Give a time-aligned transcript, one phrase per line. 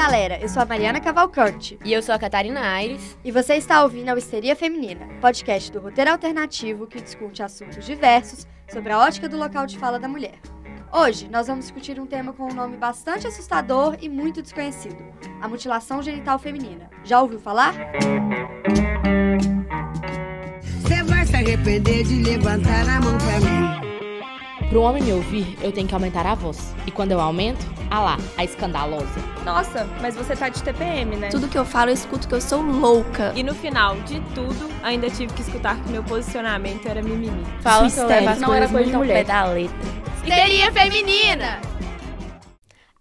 [0.00, 1.78] galera, eu sou a Mariana Cavalcante.
[1.84, 3.18] E eu sou a Catarina Aires.
[3.22, 8.46] E você está ouvindo a Histeria Feminina, podcast do roteiro alternativo que discute assuntos diversos
[8.66, 10.38] sobre a ótica do local de fala da mulher.
[10.90, 15.04] Hoje nós vamos discutir um tema com um nome bastante assustador e muito desconhecido:
[15.38, 16.88] a mutilação genital feminina.
[17.04, 17.74] Já ouviu falar?
[20.80, 23.99] Você vai se arrepender de levantar a mão pra mim.
[24.70, 26.72] Para um homem me ouvir, eu tenho que aumentar a voz.
[26.86, 29.18] E quando eu aumento, ah lá, a escandalosa.
[29.44, 31.28] Nossa, mas você tá de TPM, né?
[31.28, 33.32] Tudo que eu falo, eu escuto que eu sou louca.
[33.34, 37.44] E no final de tudo, ainda tive que escutar que meu posicionamento era mimimi.
[37.62, 39.14] Fala que eu levo as não era coisa de muito ao mulher.
[39.14, 39.76] pé da letra.
[40.22, 41.60] Histeria Feminina!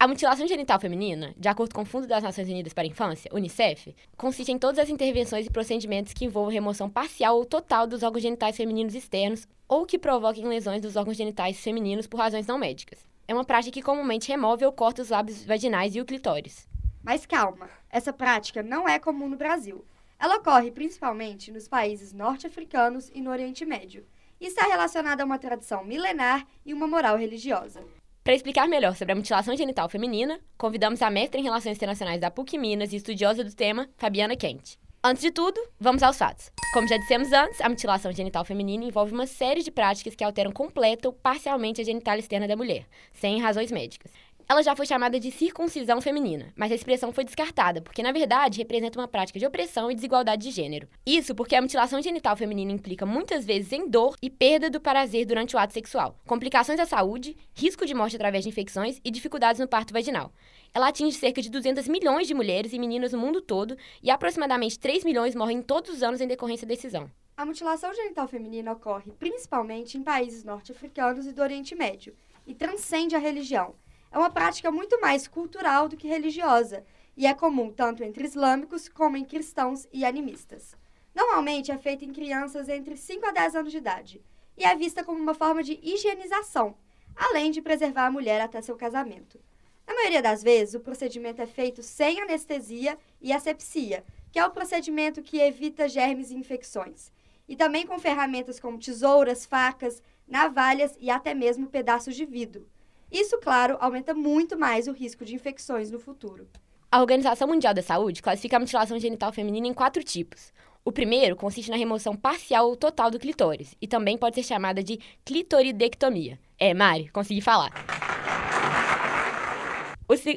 [0.02, 3.30] A mutilação genital feminina, de acordo com o Fundo das Nações Unidas para a Infância,
[3.34, 8.02] UNICEF, consiste em todas as intervenções e procedimentos que envolvam remoção parcial ou total dos
[8.02, 12.57] órgãos genitais femininos externos ou que provoquem lesões dos órgãos genitais femininos por razões não
[12.57, 13.05] médicas.
[13.27, 16.65] É uma prática que comumente remove ou corta os lábios vaginais e o clitóris.
[17.04, 19.84] Mas calma, essa prática não é comum no Brasil.
[20.18, 24.05] Ela ocorre principalmente nos países norte-africanos e no Oriente Médio.
[24.40, 27.84] E está relacionada a uma tradição milenar e uma moral religiosa.
[28.30, 32.30] Para explicar melhor sobre a mutilação genital feminina, convidamos a mestra em Relações Internacionais da
[32.30, 34.77] PUC Minas e estudiosa do tema, Fabiana Kent.
[35.04, 36.52] Antes de tudo, vamos aos fatos.
[36.71, 40.52] Como já dissemos antes, a mutilação genital feminina envolve uma série de práticas que alteram
[40.52, 44.12] completa ou parcialmente a genitália externa da mulher, sem razões médicas.
[44.52, 48.58] Ela já foi chamada de circuncisão feminina, mas a expressão foi descartada, porque na verdade
[48.58, 50.88] representa uma prática de opressão e desigualdade de gênero.
[51.05, 55.24] Isso porque a mutilação genital feminina implica muitas vezes em dor e perda do prazer
[55.27, 59.62] durante o ato sexual, complicações à saúde, risco de morte através de infecções e dificuldades
[59.62, 60.34] no parto vaginal.
[60.74, 64.80] Ela atinge cerca de 200 milhões de mulheres e meninas no mundo todo e aproximadamente
[64.80, 67.08] 3 milhões morrem todos os anos em decorrência da decisão.
[67.38, 72.16] A mutilação genital feminina ocorre principalmente em países norte-africanos e do Oriente Médio
[72.47, 73.75] e transcende a religião.
[74.12, 76.84] É uma prática muito mais cultural do que religiosa
[77.16, 80.75] e é comum tanto entre islâmicos como em cristãos e animistas.
[81.14, 84.22] Normalmente é feita em crianças entre 5 a 10 anos de idade
[84.58, 86.75] e é vista como uma forma de higienização,
[87.16, 89.40] além de preservar a mulher até seu casamento.
[89.88, 94.52] Na maioria das vezes, o procedimento é feito sem anestesia e asepsia, que é o
[94.52, 97.12] procedimento que evita germes e infecções,
[97.47, 102.70] e também com ferramentas como tesouras, facas, navalhas e até mesmo pedaços de vidro.
[103.12, 106.47] Isso, claro, aumenta muito mais o risco de infecções no futuro.
[106.92, 110.53] A Organização Mundial da Saúde classifica a mutilação genital feminina em quatro tipos.
[110.86, 114.84] O primeiro consiste na remoção parcial ou total do clitóris, e também pode ser chamada
[114.84, 116.40] de clitoridectomia.
[116.58, 117.72] É, Mari, consegui falar.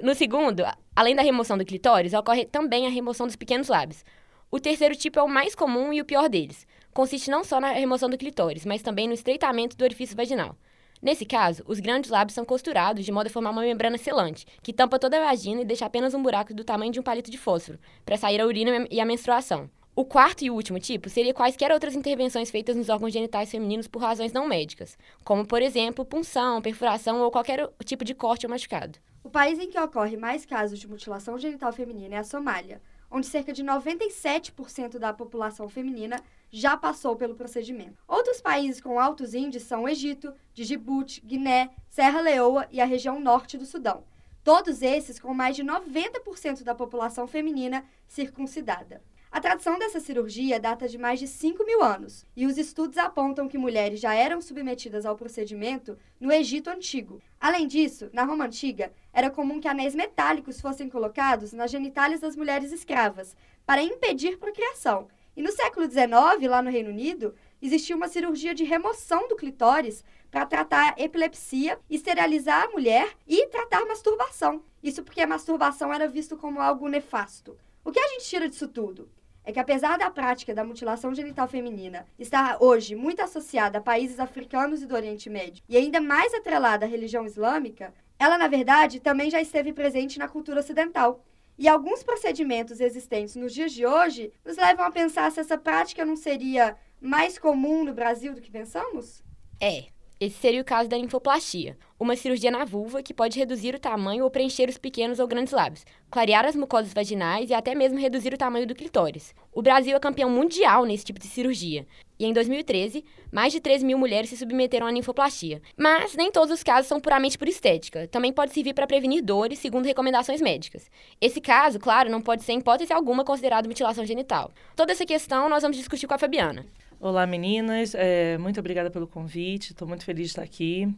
[0.02, 4.04] No segundo, além da remoção do clitóris, ocorre também a remoção dos pequenos lábios.
[4.50, 6.66] O terceiro tipo é o mais comum e o pior deles.
[6.92, 10.56] Consiste não só na remoção do clitóris, mas também no estreitamento do orifício vaginal.
[11.02, 14.72] Nesse caso, os grandes lábios são costurados de modo a formar uma membrana selante, que
[14.72, 17.36] tampa toda a vagina e deixa apenas um buraco do tamanho de um palito de
[17.36, 17.76] fósforo,
[18.06, 19.68] para sair a urina e a menstruação.
[19.96, 24.00] O quarto e último tipo seria quaisquer outras intervenções feitas nos órgãos genitais femininos por
[24.00, 29.00] razões não médicas, como, por exemplo, punção, perfuração ou qualquer tipo de corte ou machucado.
[29.24, 32.80] O país em que ocorre mais casos de mutilação genital feminina é a Somália,
[33.10, 36.16] onde cerca de 97% da população feminina
[36.52, 38.04] já passou pelo procedimento.
[38.06, 43.18] Outros países com altos índices são o Egito, Djibouti, Guiné, Serra Leoa e a região
[43.18, 44.04] norte do Sudão.
[44.44, 49.00] Todos esses com mais de 90% da população feminina circuncidada.
[49.30, 53.48] A tradição dessa cirurgia data de mais de 5 mil anos, e os estudos apontam
[53.48, 57.18] que mulheres já eram submetidas ao procedimento no Egito Antigo.
[57.40, 62.36] Além disso, na Roma Antiga, era comum que anéis metálicos fossem colocados nas genitálias das
[62.36, 63.34] mulheres escravas,
[63.64, 65.08] para impedir procriação.
[65.36, 70.04] E no século XIX, lá no Reino Unido, existia uma cirurgia de remoção do clitóris
[70.30, 74.62] para tratar epilepsia, esterilizar a mulher e tratar masturbação.
[74.82, 77.56] Isso porque a masturbação era visto como algo nefasto.
[77.84, 79.10] O que a gente tira disso tudo?
[79.44, 84.20] É que apesar da prática da mutilação genital feminina estar hoje muito associada a países
[84.20, 89.00] africanos e do Oriente Médio e ainda mais atrelada à religião islâmica, ela na verdade
[89.00, 91.24] também já esteve presente na cultura ocidental.
[91.62, 96.04] E alguns procedimentos existentes nos dias de hoje nos levam a pensar se essa prática
[96.04, 99.22] não seria mais comum no Brasil do que pensamos?
[99.60, 99.84] É,
[100.22, 104.22] esse seria o caso da linfoplastia, uma cirurgia na vulva que pode reduzir o tamanho
[104.22, 108.32] ou preencher os pequenos ou grandes lábios, clarear as mucosas vaginais e até mesmo reduzir
[108.32, 109.34] o tamanho do clitóris.
[109.52, 111.84] O Brasil é campeão mundial nesse tipo de cirurgia.
[112.20, 115.60] E em 2013, mais de 3 mil mulheres se submeteram à linfoplastia.
[115.76, 118.06] Mas nem todos os casos são puramente por estética.
[118.06, 120.88] Também pode servir para prevenir dores, segundo recomendações médicas.
[121.20, 124.52] Esse caso, claro, não pode ser em hipótese alguma considerado mutilação genital.
[124.76, 126.64] Toda essa questão nós vamos discutir com a Fabiana.
[127.04, 127.96] Olá, meninas.
[127.96, 129.72] É, muito obrigada pelo convite.
[129.72, 130.88] Estou muito feliz de estar aqui.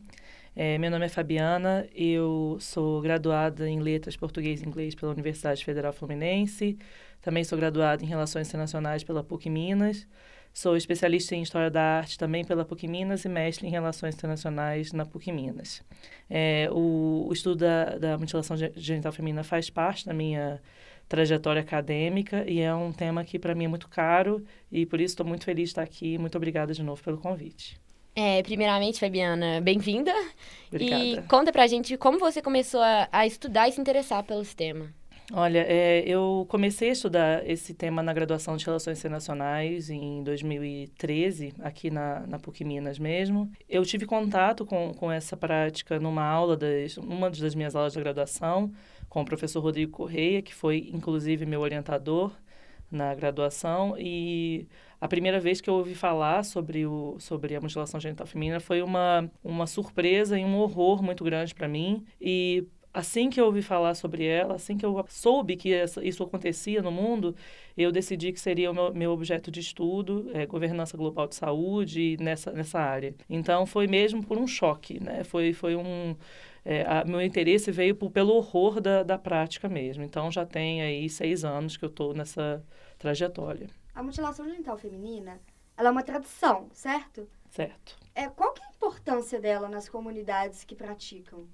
[0.54, 5.64] É, meu nome é Fabiana, eu sou graduada em Letras Português e Inglês pela Universidade
[5.64, 6.76] Federal Fluminense,
[7.22, 10.06] também sou graduada em Relações Internacionais pela PUC Minas,
[10.52, 14.92] sou especialista em História da Arte também pela PUC Minas e mestre em Relações Internacionais
[14.92, 15.82] na PUC Minas.
[16.28, 20.60] É, o, o, estudo da, da mutilação genital feminina faz parte da minha
[21.08, 25.12] trajetória acadêmica e é um tema que para mim é muito caro e por isso
[25.12, 26.18] estou muito feliz de estar aqui.
[26.18, 27.80] Muito obrigada de novo pelo convite.
[28.16, 30.12] É, primeiramente, Fabiana, bem-vinda.
[30.68, 31.04] Obrigada.
[31.04, 34.92] E conta pra gente como você começou a, a estudar e se interessar pelo tema.
[35.32, 41.54] Olha, é, eu comecei a estudar esse tema na graduação de Relações Internacionais em 2013,
[41.60, 43.50] aqui na, na PUC Minas mesmo.
[43.66, 48.00] Eu tive contato com, com essa prática numa aula, das, numa das minhas aulas de
[48.00, 48.70] graduação,
[49.14, 52.32] com o professor Rodrigo Correia, que foi inclusive meu orientador
[52.90, 54.66] na graduação, e
[55.00, 58.82] a primeira vez que eu ouvi falar sobre, o, sobre a mutilação genital feminina foi
[58.82, 62.04] uma, uma surpresa e um horror muito grande para mim.
[62.20, 65.70] E assim que eu ouvi falar sobre ela, assim que eu soube que
[66.02, 67.36] isso acontecia no mundo,
[67.76, 72.16] eu decidi que seria o meu, meu objeto de estudo, é, governança global de saúde,
[72.18, 73.14] nessa, nessa área.
[73.30, 75.22] Então, foi mesmo por um choque, né?
[75.22, 76.16] Foi, foi um...
[76.64, 80.02] É, a, meu interesse veio por, pelo horror da, da prática mesmo.
[80.02, 82.64] Então, já tem aí seis anos que eu estou nessa
[82.98, 83.68] trajetória.
[83.94, 85.40] A mutilação genital feminina,
[85.76, 87.28] ela é uma tradição, certo?
[87.50, 87.96] Certo.
[88.14, 91.46] É, qual que é a importância dela nas comunidades que praticam?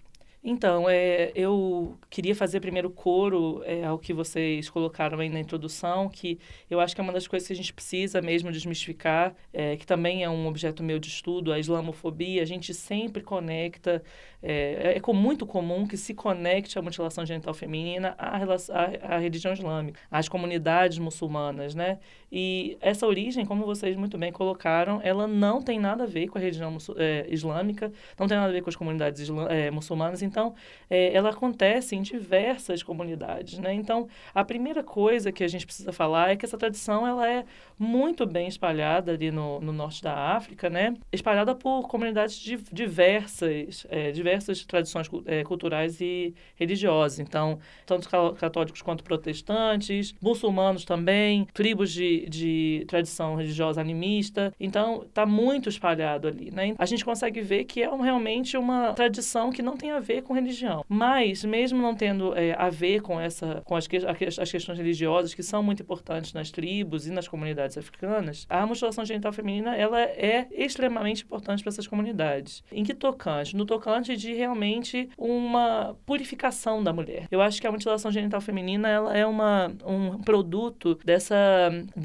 [0.43, 6.09] Então, é, eu queria fazer primeiro coro é, ao que vocês colocaram aí na introdução,
[6.09, 6.39] que
[6.71, 9.87] eu acho que é uma das coisas que a gente precisa mesmo desmistificar, é, que
[9.87, 12.41] também é um objeto meu de estudo, a islamofobia.
[12.41, 14.03] A gente sempre conecta,
[14.43, 19.53] é, é muito comum que se conecte a mutilação genital feminina à, à, à religião
[19.53, 21.99] islâmica, às comunidades muçulmanas, né?
[22.31, 26.39] E essa origem, como vocês muito bem colocaram, ela não tem nada a ver com
[26.39, 30.55] a religião é, islâmica, não tem nada a ver com as comunidades é, muçulmanas então,
[30.89, 33.73] é, ela acontece em diversas comunidades, né?
[33.75, 37.45] Então, a primeira coisa que a gente precisa falar é que essa tradição ela é
[37.79, 40.95] muito bem espalhada ali no, no norte da África, né?
[41.13, 45.09] Espalhada por comunidades de diversas, diversas tradições
[45.47, 47.19] culturais e religiosas.
[47.19, 54.53] Então, tanto católicos quanto protestantes, muçulmanos também, tribos de, de tradição religiosa animista.
[54.61, 56.75] Então, está muito espalhado ali, né?
[56.79, 60.23] A gente consegue ver que é realmente uma tradição que não tem a ver ver
[60.23, 60.85] com religião.
[60.89, 65.33] Mas, mesmo não tendo é, a ver com, essa, com as, que, as questões religiosas,
[65.33, 70.01] que são muito importantes nas tribos e nas comunidades africanas, a mutilação genital feminina ela
[70.01, 72.65] é extremamente importante para essas comunidades.
[72.73, 73.57] Em que tocante?
[73.57, 77.27] No tocante de realmente uma purificação da mulher.
[77.31, 81.37] Eu acho que a mutilação genital feminina ela é uma, um produto dessa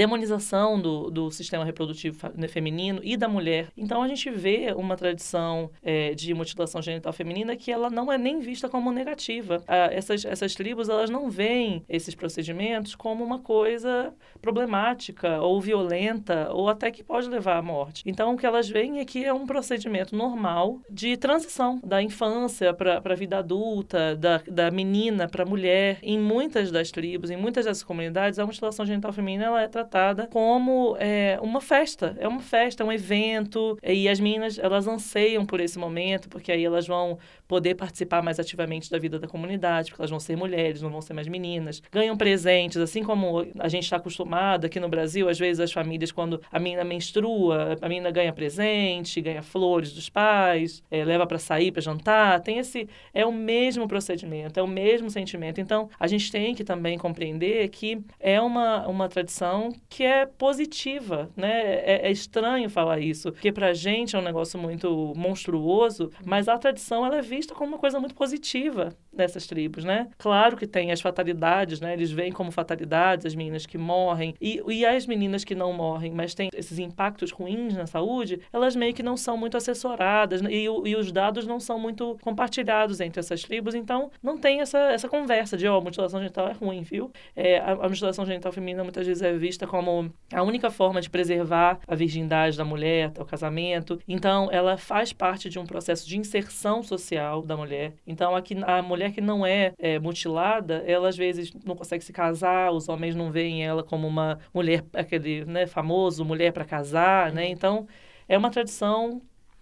[0.06, 2.18] demonização do, do sistema reprodutivo
[2.48, 3.70] feminino e da mulher.
[3.76, 8.18] Então, a gente vê uma tradição é, de mutilação genital feminina que ela não é
[8.18, 9.64] nem vista como negativa.
[9.68, 16.50] Ah, essas, essas tribos, elas não veem esses procedimentos como uma coisa problemática ou violenta
[16.52, 18.04] ou até que pode levar à morte.
[18.06, 22.74] Então, o que elas veem é que é um procedimento normal de transição da infância
[22.74, 25.98] para a vida adulta, da, da menina para a mulher.
[26.04, 29.95] Em muitas das tribos, em muitas dessas comunidades, a mutilação genital feminina ela é tratada
[30.32, 32.16] como é, uma festa.
[32.20, 33.78] É uma festa, é um evento.
[33.84, 38.40] E as meninas, elas anseiam por esse momento, porque aí elas vão poder participar mais
[38.40, 41.82] ativamente da vida da comunidade, porque elas vão ser mulheres, não vão ser mais meninas.
[41.92, 46.12] Ganham presentes, assim como a gente está acostumado aqui no Brasil, às vezes as famílias,
[46.12, 51.38] quando a menina menstrua, a menina ganha presente, ganha flores dos pais, é, leva para
[51.40, 52.42] sair, para jantar.
[52.42, 52.88] Tem esse.
[53.14, 55.62] É o mesmo procedimento, é o mesmo sentimento.
[55.62, 61.30] Então, a gente tem que também compreender que é uma, uma tradição que é positiva,
[61.38, 61.62] né?
[61.78, 66.50] É, é estranho falar isso, porque para a gente é um negócio muito monstruoso, mas
[66.50, 70.10] a tradição ela é vista como uma coisa muito positiva nessas tribos, né?
[70.18, 71.94] Claro que tem as fatalidades, né?
[71.94, 76.12] Eles veem como fatalidades as meninas que morrem e, e as meninas que não morrem,
[76.12, 80.52] mas têm esses impactos ruins na saúde, elas meio que não são muito assessoradas né?
[80.52, 84.78] e, e os dados não são muito compartilhados entre essas tribos, então não tem essa,
[84.92, 87.10] essa conversa de, ó, oh, mutilação genital é ruim, viu?
[87.34, 89.85] É, a, a mutilação genital feminina muitas vezes é vista como
[90.34, 95.14] a única forma de preservar a virgindade da mulher até o casamento, então ela faz
[95.14, 97.94] parte de um processo de inserção social da mulher.
[98.06, 102.14] Então, aqui, a mulher que não é, é, mutilada, ela às vezes não consegue se
[102.14, 107.32] casar, os homens não veem ela como uma mulher, aquele né, famoso mulher para casar,
[107.32, 107.48] né?
[107.48, 107.88] Então,
[108.28, 109.22] é uma tradição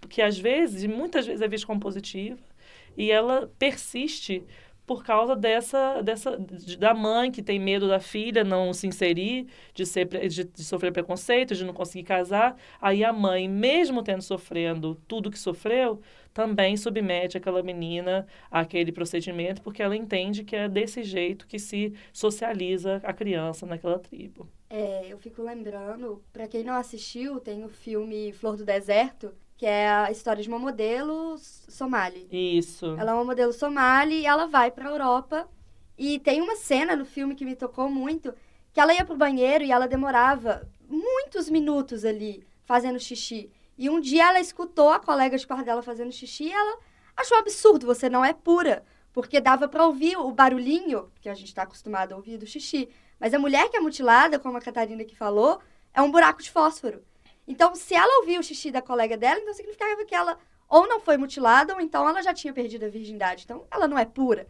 [0.10, 2.40] que às vezes, muitas vezes é vista como positiva,
[2.98, 4.44] e ela persiste
[4.86, 6.38] por causa dessa, dessa
[6.78, 10.92] da mãe que tem medo da filha não se inserir, de, ser, de, de, sofrer
[10.92, 12.58] preconceito, de não conseguir casar.
[12.82, 16.02] Aí a mãe, mesmo tendo sofrendo tudo que sofreu,
[16.34, 21.94] também submete aquela menina àquele procedimento, porque ela entende que é desse jeito que se
[22.12, 24.50] socializa a criança naquela tribo.
[24.70, 29.32] É, eu fico lembrando, pra quem não assistiu, tem o filme Flor do Deserto,
[29.64, 32.28] que é a história de uma modelo somali.
[32.30, 32.98] Isso.
[33.00, 35.48] Ela é uma modelo somali e ela vai pra Europa.
[35.98, 38.34] E tem uma cena no filme que me tocou muito,
[38.74, 43.50] que ela ia pro banheiro e ela demorava muitos minutos ali fazendo xixi.
[43.78, 46.78] E um dia ela escutou a colega de quarto dela fazendo xixi e ela
[47.16, 48.84] achou absurdo, você não é pura.
[49.14, 52.90] Porque dava pra ouvir o barulhinho que a gente tá acostumado a ouvir do xixi.
[53.18, 55.62] Mas a mulher que é mutilada, como a Catarina que falou,
[55.94, 57.02] é um buraco de fósforo.
[57.48, 60.38] Então, se ela ouviu o xixi da colega dela, então significava que ela
[60.70, 63.44] ou não foi mutilada, ou então ela já tinha perdido a virgindade.
[63.44, 64.48] Então, ela não é pura.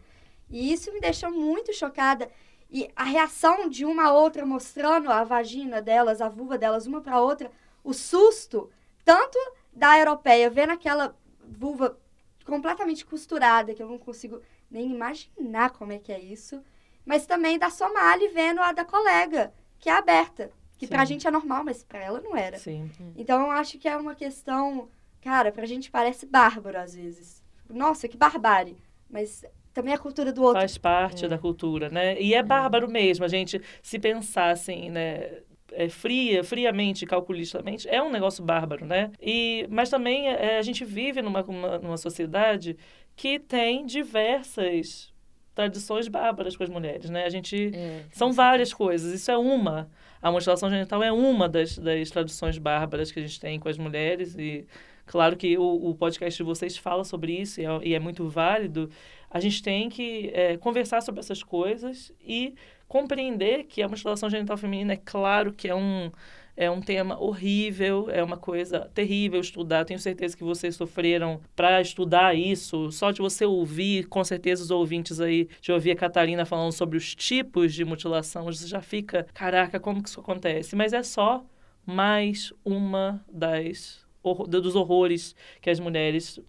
[0.48, 2.30] E isso me deixou muito chocada.
[2.70, 7.00] E a reação de uma a outra mostrando a vagina delas, a vulva delas, uma
[7.00, 7.50] para outra,
[7.82, 8.70] o susto,
[9.04, 9.38] tanto
[9.72, 11.14] da europeia vendo aquela
[11.46, 11.98] vulva
[12.44, 16.62] completamente costurada, que eu não consigo nem imaginar como é que é isso,
[17.04, 21.14] mas também da Somali vendo a da colega, que é aberta, que pra Sim.
[21.14, 22.58] gente é normal, mas pra ela não era.
[22.58, 22.90] Sim.
[23.16, 24.88] Então eu acho que é uma questão,
[25.20, 27.42] cara, pra gente parece bárbaro às vezes.
[27.68, 28.76] Nossa, que barbárie.
[29.08, 30.60] Mas também a cultura do outro.
[30.60, 32.20] Faz parte da cultura, né?
[32.20, 35.38] E é bárbaro mesmo, a gente se pensar assim, né?
[35.72, 39.10] É, fria, friamente, calculistamente, é um negócio bárbaro, né?
[39.20, 42.76] E, mas também é, a gente vive numa, uma- numa sociedade
[43.16, 45.12] que tem diversas
[45.54, 47.24] tradições bárbaras com as mulheres, né?
[47.24, 49.12] A gente É, são várias coisas.
[49.12, 49.88] Isso é uma.
[50.24, 53.76] A mutilação genital é uma das, das traduções bárbaras que a gente tem com as
[53.76, 54.34] mulheres.
[54.38, 54.66] E
[55.04, 58.26] claro que o, o podcast de vocês fala sobre isso e é, e é muito
[58.26, 58.88] válido.
[59.30, 62.54] A gente tem que é, conversar sobre essas coisas e
[62.88, 66.10] compreender que a mutilação genital feminina, é claro que é um,
[66.56, 69.84] é um tema horrível, é uma coisa terrível estudar.
[69.84, 72.90] Tenho certeza que vocês sofreram para estudar isso.
[72.92, 76.96] Só de você ouvir, com certeza os ouvintes aí, de ouvir a Catarina falando sobre
[76.96, 80.76] os tipos de mutilação, você já fica, caraca, como que isso acontece?
[80.76, 81.44] Mas é só
[81.84, 84.04] mais uma das
[84.48, 86.40] dos horrores que as mulheres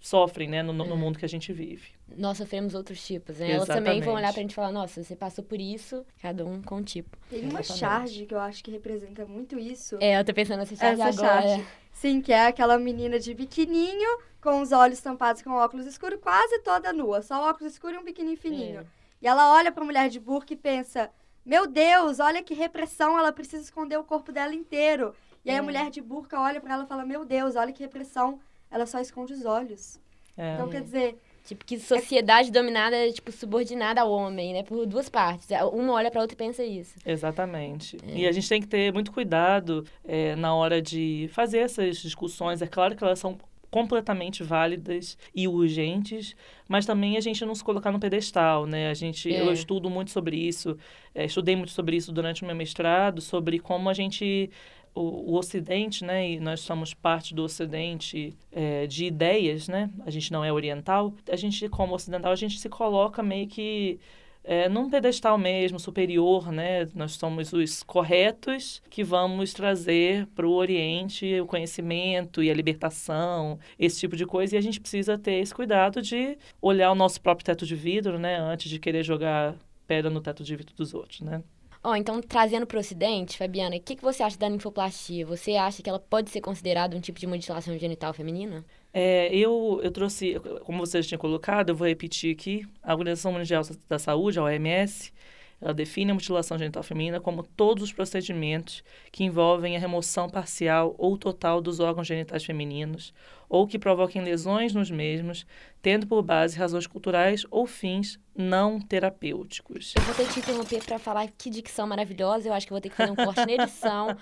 [0.00, 1.97] sofrem, né, no, no mundo que a gente vive.
[2.16, 3.52] Nós sofremos outros tipos, né?
[3.52, 4.16] Elas também vão Exatamente.
[4.16, 7.16] olhar pra gente e falar, nossa, você passou por isso, cada um com um tipo.
[7.28, 7.78] Tem uma Exatamente.
[7.78, 9.96] charge que eu acho que representa muito isso.
[10.00, 11.42] É, eu tô pensando nessa charge Essa agora.
[11.48, 11.66] charge.
[11.92, 16.60] Sim, que é aquela menina de biquininho, com os olhos tampados com óculos escuros, quase
[16.60, 17.22] toda nua.
[17.22, 18.80] Só óculos escuros e um biquininho fininho.
[18.80, 18.84] É.
[19.20, 21.10] E ela olha pra mulher de burca e pensa:
[21.44, 25.14] Meu Deus, olha que repressão, ela precisa esconder o corpo dela inteiro.
[25.44, 25.58] E aí É.
[25.58, 28.38] a mulher de burca olha pra ela e fala: Meu Deus, olha que repressão,
[28.70, 29.98] ela só esconde os olhos.
[30.36, 30.54] É.
[30.54, 34.62] Então, quer dizer, Tipo, que sociedade dominada, tipo, subordinada ao homem, né?
[34.62, 35.48] Por duas partes.
[35.72, 36.94] Uma olha pra outra e pensa isso.
[37.06, 37.96] Exatamente.
[38.06, 42.60] E a gente tem que ter muito cuidado é, na hora de fazer essas discussões.
[42.60, 43.38] É claro que elas são
[43.70, 46.34] completamente válidas e urgentes,
[46.66, 48.90] mas também a gente não se colocar no pedestal, né?
[48.90, 49.40] A gente, É.
[49.42, 50.76] eu estudo muito sobre isso,
[51.14, 54.50] é, estudei muito sobre isso durante o meu mestrado, sobre como a gente
[54.98, 60.10] o, o Ocidente, né, e nós somos parte do Ocidente é, de ideias, né, a
[60.10, 64.00] gente não é oriental, a gente, como ocidental, a gente se coloca meio que
[64.42, 70.52] é, num pedestal mesmo, superior, né, nós somos os corretos que vamos trazer para o
[70.52, 75.34] Oriente o conhecimento e a libertação, esse tipo de coisa, e a gente precisa ter
[75.34, 79.54] esse cuidado de olhar o nosso próprio teto de vidro, né, antes de querer jogar
[79.86, 81.42] pedra no teto de vidro dos outros, né.
[81.82, 85.24] Ó, então, trazendo pro ocidente, Fabiana, o que, que você acha da ninfoplastia?
[85.26, 88.64] Você acha que ela pode ser considerada um tipo de mutilação genital feminina?
[88.92, 93.32] É, eu, eu trouxe, como você já tinha colocado, eu vou repetir aqui, a Organização
[93.32, 95.12] Mundial da Saúde, a OMS,
[95.60, 100.94] ela define a mutilação genital feminina como todos os procedimentos que envolvem a remoção parcial
[100.98, 103.12] ou total dos órgãos genitais femininos
[103.48, 105.46] ou que provoquem lesões nos mesmos,
[105.80, 109.94] tendo por base razões culturais ou fins não terapêuticos.
[109.96, 112.48] Eu vou ter que te interromper pra falar que dicção maravilhosa.
[112.48, 114.16] Eu acho que vou ter que fazer um corte na edição,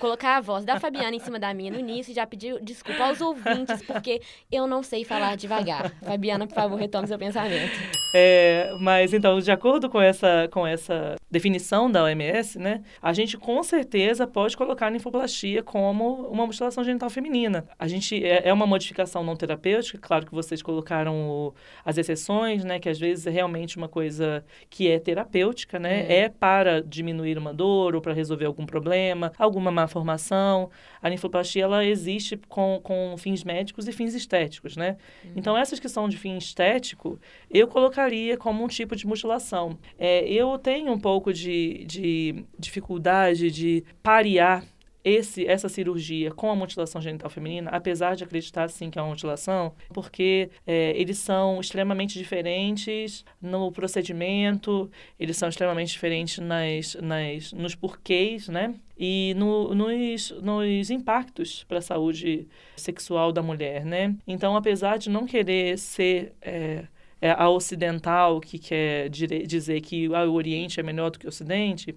[0.00, 3.04] colocar a voz da Fabiana em cima da minha no início e já pedir desculpa
[3.04, 5.92] aos ouvintes, porque eu não sei falar devagar.
[6.02, 7.78] Fabiana, por favor, retome seu pensamento.
[8.14, 13.38] É, mas então, de acordo com essa, com essa definição da OMS, né, a gente
[13.38, 17.64] com certeza pode colocar a ninfoplastia como uma mutilação genital feminina.
[17.78, 21.54] A gente é, é uma modificação não terapêutica, claro que vocês colocaram o-
[21.84, 26.28] as exceções, né, que às vezes é realmente uma coisa que é terapêutica, né, é,
[26.28, 30.70] para diminuir uma dor ou para resolver algum problema, alguma malformação.
[31.00, 34.96] A ninfoplastia ela existe com, com fins médicos e fins estéticos, né?
[35.36, 37.18] Então essas que são de fim estético,
[37.50, 39.78] eu colocaria como um tipo de mutilação.
[39.98, 44.64] É, eu tenho um pouco de, de dificuldade de parear
[45.04, 49.10] esse, essa cirurgia com a mutilação genital feminina, apesar de acreditar sim que é uma
[49.10, 57.52] mutilação, porque é, eles são extremamente diferentes no procedimento, eles são extremamente diferentes nas, nas,
[57.52, 58.74] nos porquês, né?
[58.96, 64.14] E no, nos, nos impactos para a saúde sexual da mulher, né?
[64.26, 66.84] Então, apesar de não querer ser é,
[67.20, 71.28] é, a ocidental, que quer dizer que ah, o Oriente é melhor do que o
[71.28, 71.96] Ocidente,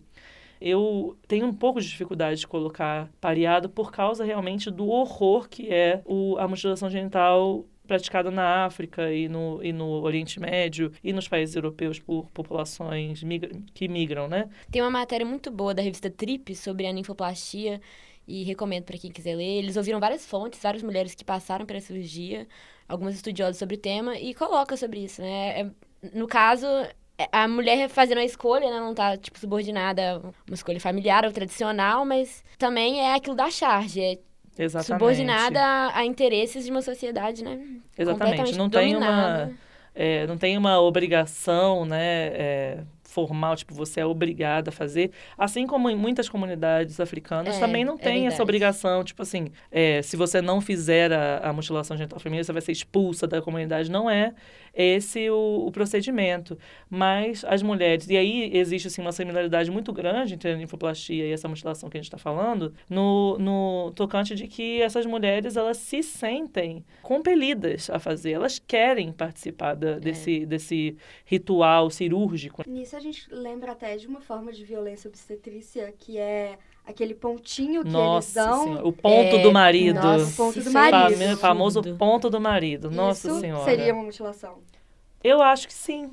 [0.59, 5.71] eu tenho um pouco de dificuldade de colocar pareado por causa realmente do horror que
[5.71, 11.13] é o, a mutilação genital praticada na África e no, e no Oriente Médio e
[11.13, 14.49] nos países europeus por populações migra que migram, né?
[14.71, 17.79] Tem uma matéria muito boa da revista Trip sobre a ninfoplastia
[18.27, 19.59] e recomendo para quem quiser ler.
[19.59, 22.47] Eles ouviram várias fontes, várias mulheres que passaram pela cirurgia,
[22.87, 25.61] algumas estudiosas sobre o tema e coloca sobre isso, né?
[25.61, 25.71] É,
[26.13, 26.65] no caso,
[27.31, 28.79] a mulher fazendo a escolha, né?
[28.79, 33.49] Não tá, tipo, subordinada a uma escolha familiar ou tradicional, mas também é aquilo da
[33.49, 34.17] charge, é
[34.57, 34.87] Exatamente.
[34.87, 37.59] subordinada a, a interesses de uma sociedade, né?
[37.97, 38.57] Exatamente.
[38.57, 39.51] Não tem uma,
[39.93, 42.27] é, não tem uma obrigação, né?
[42.33, 45.09] É, formal, tipo, você é obrigada a fazer.
[45.37, 49.51] Assim como em muitas comunidades africanas, É, também não é tem essa obrigação, tipo assim,
[49.71, 53.41] é, se você não fizer a, a mutilação genital feminina, você vai ser expulsa da
[53.41, 53.89] comunidade.
[53.89, 54.33] Não é
[54.75, 56.57] esse o, o procedimento.
[56.89, 61.31] Mas as mulheres, e aí existe assim, uma similaridade muito grande entre a linfoplastia e
[61.31, 65.77] essa mutilação que a gente está falando, no, no tocante de que essas mulheres, elas
[65.77, 69.75] se sentem compelidas a fazer, elas querem participar É.
[69.75, 72.63] da- desse, desse ritual cirúrgico.
[72.67, 77.83] Nisso a gente lembra até de uma forma de violência obstetrícia que é aquele pontinho
[77.83, 78.63] que Nossa eles dão.
[78.63, 79.95] Senhora, o ponto É, do marido.
[80.01, 81.17] nossa, O ponto do marido.
[81.17, 82.91] Fam- famoso ponto do marido.
[82.91, 83.63] Nossa Isso Senhora.
[83.63, 84.59] seria uma mutilação.
[85.23, 86.11] Eu acho que sim.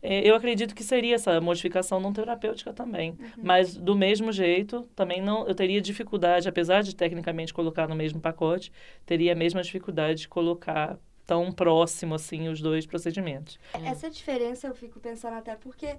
[0.00, 3.18] É, Eu acredito que seria essa modificação não terapêutica também.
[3.36, 8.20] Mas, do mesmo jeito, também não, eu teria dificuldade, apesar de tecnicamente colocar no mesmo
[8.20, 8.70] pacote,
[9.04, 10.96] teria a mesma dificuldade de colocar
[11.26, 13.58] tão próximo assim os dois procedimentos.
[13.84, 15.96] Essa diferença eu fico pensando até porque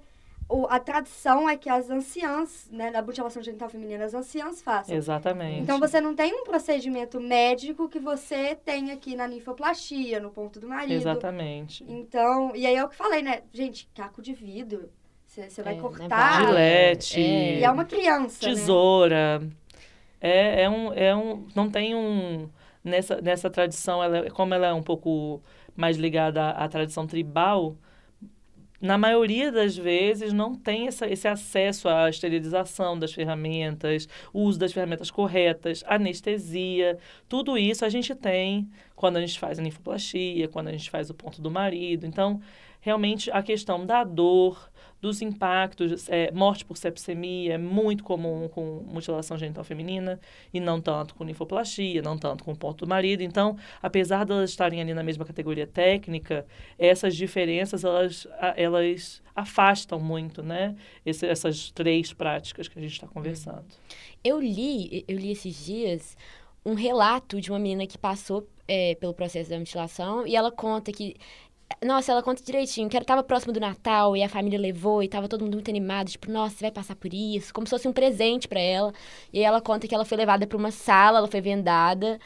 [0.50, 4.94] o- a tradição é que as anciãs, né, na mutilação genital feminina, as anciãs façam.
[4.94, 5.60] Exatamente.
[5.60, 10.58] Então você não tem um procedimento médico que você tem aqui na ninfoplastia, no ponto
[10.60, 10.92] do marido.
[10.94, 11.84] Exatamente.
[11.88, 13.42] Então, e aí é o que falei, né?
[13.52, 14.90] Gente, caco de vidro,
[15.26, 16.08] você vai É, cortar.
[16.08, 17.20] navalha, Gilete.
[17.20, 17.58] é.
[17.60, 18.52] E é uma criança, né?
[18.54, 19.40] tesoura.
[20.20, 21.46] É, é, um, é um.
[21.54, 22.48] Não tem um.
[22.82, 25.42] Nessa, nessa tradição, ela, é- como ela é um pouco
[25.76, 27.76] mais ligada à, à tradição tribal,
[28.80, 34.72] na maioria das vezes não tem essa, esse acesso à esterilização das ferramentas, uso das
[34.72, 36.98] ferramentas corretas, anestesia.
[37.28, 41.10] Tudo isso a gente tem quando a gente faz a ninfoplastia, quando a gente faz
[41.10, 42.06] o ponto do marido.
[42.06, 42.40] Então,
[42.80, 44.69] realmente, a questão da dor,
[45.00, 50.20] dos impactos, é, morte por sepsemia é muito comum com mutilação genital feminina
[50.52, 53.22] e não tanto com linfoplastia, não tanto com o ponto do marido.
[53.22, 56.46] Então, apesar de elas estarem ali na mesma categoria técnica,
[56.78, 60.76] essas diferenças elas, elas afastam muito, né?
[61.04, 63.64] Esse- essas três práticas que a gente está conversando.
[64.22, 66.16] Eu li, eu li esses dias
[66.64, 70.92] um relato de uma menina que passou é, pelo processo da mutilação e ela conta
[70.92, 71.16] que.
[71.82, 75.08] Nossa, ela conta direitinho, que ela tava próximo do Natal e a família levou e
[75.08, 77.88] tava todo mundo muito animado, tipo, nossa, você vai passar por isso, como se fosse
[77.88, 78.92] um presente pra ela.
[79.32, 82.18] E aí ela conta que ela foi levada pra uma sala, ela foi vendada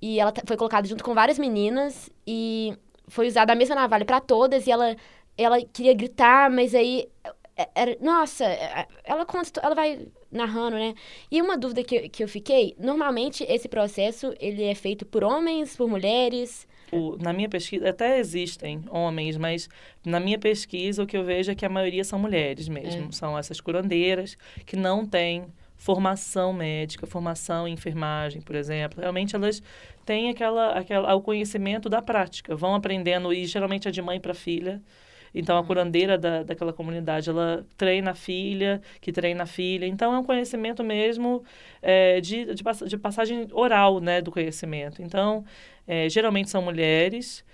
[0.00, 2.74] e ela foi colocada junto com várias meninas e
[3.06, 4.96] foi usada a mesma navalha pra todas e ela
[5.36, 7.08] ela queria gritar, mas aí
[7.56, 10.94] é- era, nossa, é- ela conta, ela vai narrando, né?
[11.30, 15.76] E uma dúvida que, que eu fiquei, normalmente esse processo, ele é feito por homens,
[15.76, 16.66] por mulheres?
[16.92, 19.68] O- na minha pesquisa, até existem homens, mas
[20.04, 23.06] na minha pesquisa o que eu vejo é que a maioria são mulheres mesmo.
[23.12, 29.00] São essas curandeiras que não têm formação médica, formação em enfermagem, por exemplo.
[29.00, 29.62] Realmente elas
[30.04, 34.34] têm aquela, aquela, o conhecimento da prática, vão aprendendo, e geralmente é de mãe para
[34.34, 34.80] filha.
[35.34, 39.86] Então, a curandeira da, daquela comunidade, ela treina a filha, que treina a filha.
[39.86, 41.42] Então, é um conhecimento mesmo
[41.80, 45.00] é, de, de, de passagem oral, né, do conhecimento.
[45.02, 45.42] Então,
[45.86, 47.44] é, geralmente são mulheres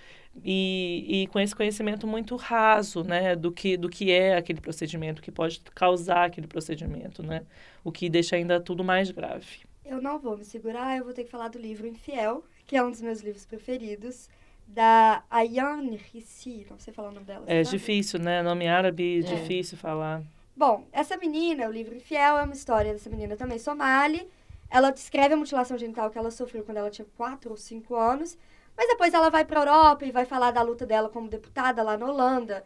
[0.43, 5.21] e, e com esse conhecimento muito raso, né, do que, do que é aquele procedimento,
[5.21, 7.43] que pode causar aquele procedimento, né,
[7.83, 9.61] o que deixa ainda tudo mais grave.
[9.85, 12.83] Eu não vou me segurar, eu vou ter que falar do livro Infiel, que é
[12.83, 14.29] um dos meus livros preferidos,
[14.67, 17.43] da Ayane Rissi, não sei falar o nome dela.
[17.47, 17.77] É sabe?
[17.77, 20.21] difícil, né, nome árabe, difícil falar.
[20.55, 24.27] Bom, essa menina, o livro Infiel, é uma história dessa menina também somali.
[24.69, 28.37] Ela descreve a mutilação genital que ela sofreu quando ela tinha 4 ou 5 anos,
[28.77, 31.97] mas depois ela vai para Europa e vai falar da luta dela como deputada lá
[31.97, 32.63] na Holanda.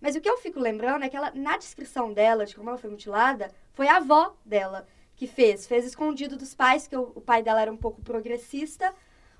[0.00, 2.78] Mas o que eu fico lembrando é que ela, na descrição dela, de como ela
[2.78, 5.66] foi mutilada, foi a avó dela que fez.
[5.66, 8.94] Fez escondido dos pais, que o, o pai dela era um pouco progressista.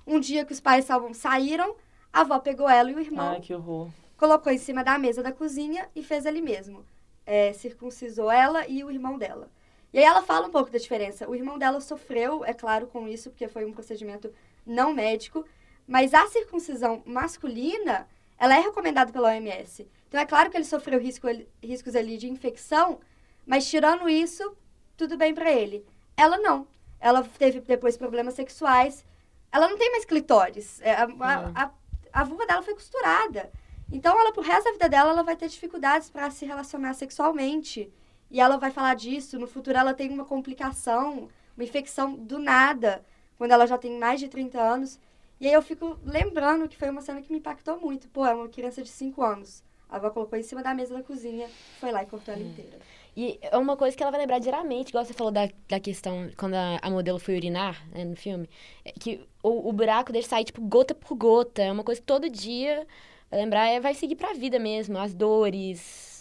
[0.05, 1.75] Um dia que os pais estavam, saíram,
[2.11, 3.89] a avó pegou ela e o irmão, Ai, que horror.
[4.17, 6.85] colocou em cima da mesa da cozinha e fez ali mesmo.
[7.25, 9.51] É, circuncisou ela e o irmão dela.
[9.93, 11.29] E aí ela fala um pouco da diferença.
[11.29, 14.31] O irmão dela sofreu, é claro, com isso, porque foi um procedimento
[14.65, 15.45] não médico,
[15.87, 19.87] mas a circuncisão masculina, ela é recomendada pela OMS.
[20.07, 21.27] Então é claro que ele sofreu risco,
[21.63, 22.99] riscos ali de infecção,
[23.45, 24.55] mas tirando isso,
[24.97, 25.85] tudo bem pra ele.
[26.15, 26.67] Ela não.
[26.99, 29.05] Ela teve depois problemas sexuais.
[29.51, 30.81] Ela não tem mais clitóris.
[30.81, 31.71] É, A, a, a,
[32.11, 33.51] a vulva dela foi costurada.
[33.91, 37.91] Então, ela, pro resto da vida dela, ela vai ter dificuldades para se relacionar sexualmente.
[38.29, 39.39] E ela vai falar disso.
[39.39, 43.03] No futuro, ela tem uma complicação, uma infecção do nada,
[43.37, 44.99] quando ela já tem mais de 30 anos.
[45.39, 48.07] E aí eu fico lembrando que foi uma cena que me impactou muito.
[48.09, 49.63] Pô, é uma criança de 5 anos.
[49.89, 51.47] A avó colocou em cima da mesa da cozinha,
[51.79, 52.77] foi lá e cortou ela inteira.
[53.15, 56.29] E é uma coisa que ela vai lembrar diariamente, igual você falou da, da questão
[56.37, 58.47] quando a, a modelo foi urinar né, no filme,
[58.85, 61.63] é que o, o buraco deixa sair, tipo, gota por gota.
[61.63, 62.85] É uma coisa que todo dia
[63.31, 64.97] vai lembrar, é, vai seguir pra vida mesmo.
[64.97, 66.16] As dores,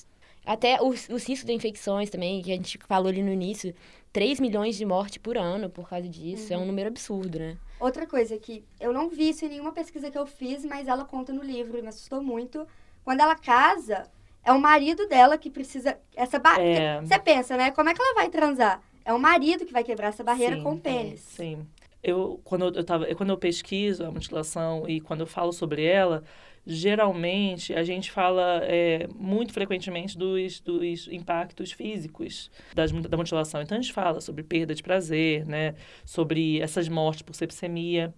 [0.47, 3.75] até os, os riscos de infecções também, que a gente falou ali no início.
[4.13, 6.51] 3 milhões de mortes por ano por causa disso.
[6.53, 7.59] É um número absurdo, né?
[7.79, 11.05] Outra coisa que eu não vi isso em nenhuma pesquisa que eu fiz, mas ela
[11.05, 12.67] conta no livro e me assustou muito.
[13.05, 14.09] Quando ela casa,
[14.43, 15.99] é o marido dela que precisa.
[16.15, 16.59] Essa ba...
[16.59, 17.01] É.
[17.03, 17.71] Você pensa, né?
[17.73, 18.81] Como é que ela vai transar?
[19.05, 21.21] É o marido que vai quebrar essa barreira Sim, com o pênis.
[21.21, 21.67] Sim.
[22.03, 25.85] Eu, quando eu tava, eu- quando eu pesquiso a mutilação e quando eu falo sobre
[25.85, 26.25] ela,
[26.67, 33.63] geralmente a gente fala é, muito frequentemente dos, dos impactos físicos das, da mutilação.
[33.63, 35.75] Então a gente fala sobre perda de prazer, né?
[36.05, 38.13] Sobre essas mortes por sepsemia.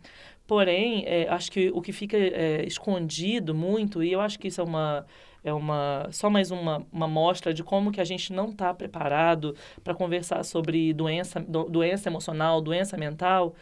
[0.47, 4.63] Porém, é, acho que o que fica é, escondido muito, e eu acho que isso
[4.63, 5.05] é uma,
[5.45, 9.55] é uma só mais uma, uma mostra de como que a gente não está preparado
[9.85, 13.55] para conversar sobre doença, do- doença emocional, doença mental,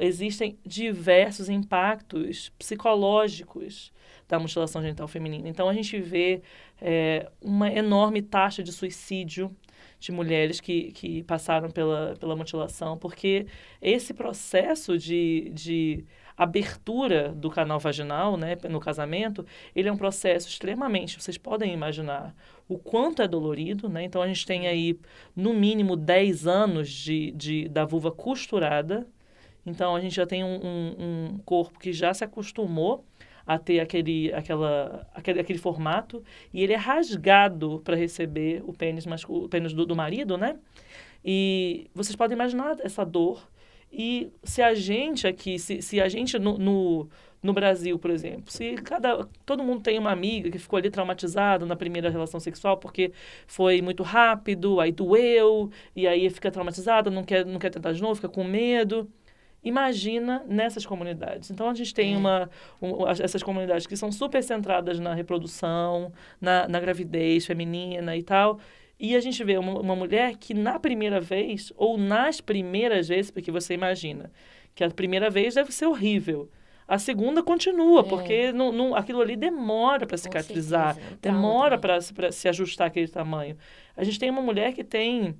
[0.00, 3.92] existem diversos impactos psicológicos
[4.28, 5.48] da mutilação genital feminina.
[5.48, 6.42] Então, a gente vê
[6.80, 9.54] é, uma enorme taxa de suicídio
[9.98, 13.46] de mulheres que, que passaram pela, pela mutilação, porque
[13.80, 16.04] esse processo de, de
[16.36, 22.34] abertura do canal vaginal, né, no casamento, ele é um processo extremamente, vocês podem imaginar
[22.68, 24.04] o quanto é dolorido, né?
[24.04, 25.00] Então a gente tem aí
[25.34, 29.08] no mínimo 10 anos de, de, da vulva costurada.
[29.66, 30.94] Então a gente já tem um, um,
[31.34, 33.04] um corpo que já se acostumou
[33.46, 39.06] a ter aquele, aquela, aquele, aquele formato e ele é rasgado para receber o pênis,
[39.06, 40.56] mascu- o pênis do, do marido, né?
[41.24, 43.48] E vocês podem imaginar essa dor.
[43.90, 47.08] E se a gente aqui, se, se a gente no, no,
[47.42, 51.64] no Brasil, por exemplo, se cada, todo mundo tem uma amiga que ficou ali traumatizada
[51.64, 53.12] na primeira relação sexual porque
[53.46, 58.02] foi muito rápido, aí doeu, e aí fica traumatizada, não quer, não quer tentar de
[58.02, 59.10] novo, fica com medo.
[59.62, 61.50] Imagina nessas comunidades.
[61.50, 62.48] Então a gente tem uma,
[62.80, 68.22] um, as- essas comunidades que são super centradas na reprodução, na, na gravidez feminina e
[68.22, 68.58] tal.
[69.00, 73.30] E a gente vê uma, uma mulher que na primeira vez, ou nas primeiras vezes,
[73.30, 74.30] porque você imagina
[74.74, 76.48] que a primeira vez deve ser horrível.
[76.86, 78.04] A segunda continua, É.
[78.04, 82.00] porque não, não, aquilo ali demora para cicatrizar, certeza, trauma demora para
[82.32, 83.56] se ajustar aquele tamanho.
[83.96, 85.36] A gente tem uma mulher que tem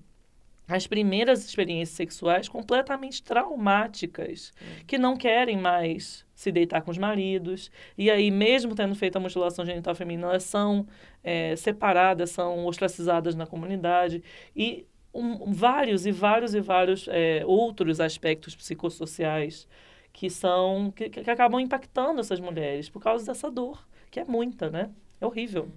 [0.69, 4.53] as primeiras experiências sexuais completamente traumáticas,
[4.87, 7.71] que não querem mais se deitar com os maridos.
[7.97, 10.87] E aí, mesmo tendo feito a mutilação genital feminina, elas são
[11.25, 14.23] eh, separadas, são ostracizadas na comunidade.
[14.55, 19.67] E um- vários e vários e vários eh, outros aspectos psicossociais
[20.13, 24.71] que são que, que acabam impactando essas mulheres por causa dessa dor, que é muita,
[24.71, 24.91] né?
[25.21, 25.69] É horrível.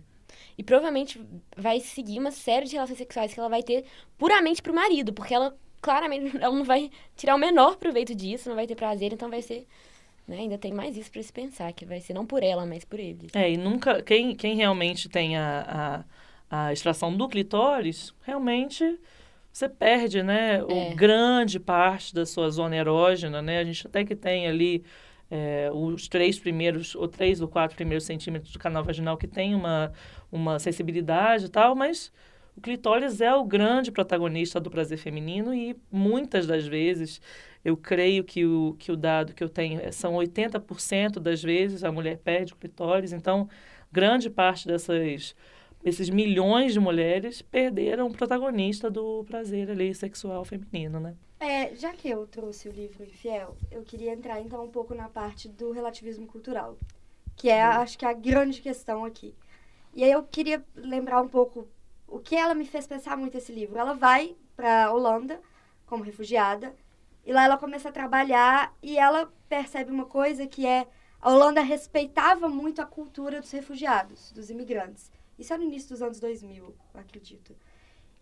[0.57, 1.21] E provavelmente
[1.55, 3.85] vai seguir uma série de relações sexuais que ela vai ter
[4.17, 8.55] puramente pro marido, porque ela claramente ela não vai tirar o menor proveito disso, não
[8.55, 9.67] vai ter prazer, então vai ser.
[10.27, 12.85] Né, ainda tem mais isso pra se pensar, que vai ser não por ela, mas
[12.85, 13.27] por ele.
[13.33, 14.01] É, e nunca.
[14.03, 16.05] Quem, quem realmente tem a,
[16.49, 18.99] a, a extração do clitóris, realmente
[19.51, 20.63] você perde, né?
[20.63, 20.93] O É.
[20.93, 23.59] grande parte da sua zona erógena, né?
[23.59, 24.83] A gente até que tem ali
[25.31, 29.55] é, os três primeiros, ou três ou quatro primeiros centímetros do canal vaginal que tem
[29.55, 29.93] uma,
[30.29, 32.11] uma sensibilidade e tal, mas
[32.55, 37.21] o clitóris é o grande protagonista do prazer feminino e muitas das vezes,
[37.63, 41.83] eu creio que o, que o dado que eu tenho é- são 80% das vezes
[41.85, 43.47] a mulher perde o clitóris, então
[43.91, 45.33] grande parte dessas
[45.83, 51.15] esses milhões de mulheres perderam o protagonista do prazer ali sexual feminino, né?
[51.41, 55.09] É, já que eu trouxe o livro Infiel, eu queria entrar então um pouco na
[55.09, 56.77] parte do relativismo cultural,
[57.35, 59.33] que é, acho que, a grande questão aqui.
[59.95, 61.67] E aí eu queria lembrar um pouco
[62.07, 63.79] o que ela me fez pensar muito esse livro.
[63.79, 65.41] Ela vai para Holanda
[65.87, 66.75] como refugiada.
[67.25, 70.87] E lá ela começa a trabalhar e ela percebe uma coisa que é
[71.19, 75.11] a Holanda respeitava muito a cultura dos refugiados, dos imigrantes.
[75.39, 77.55] Isso é no início dos anos 2000, eu acredito.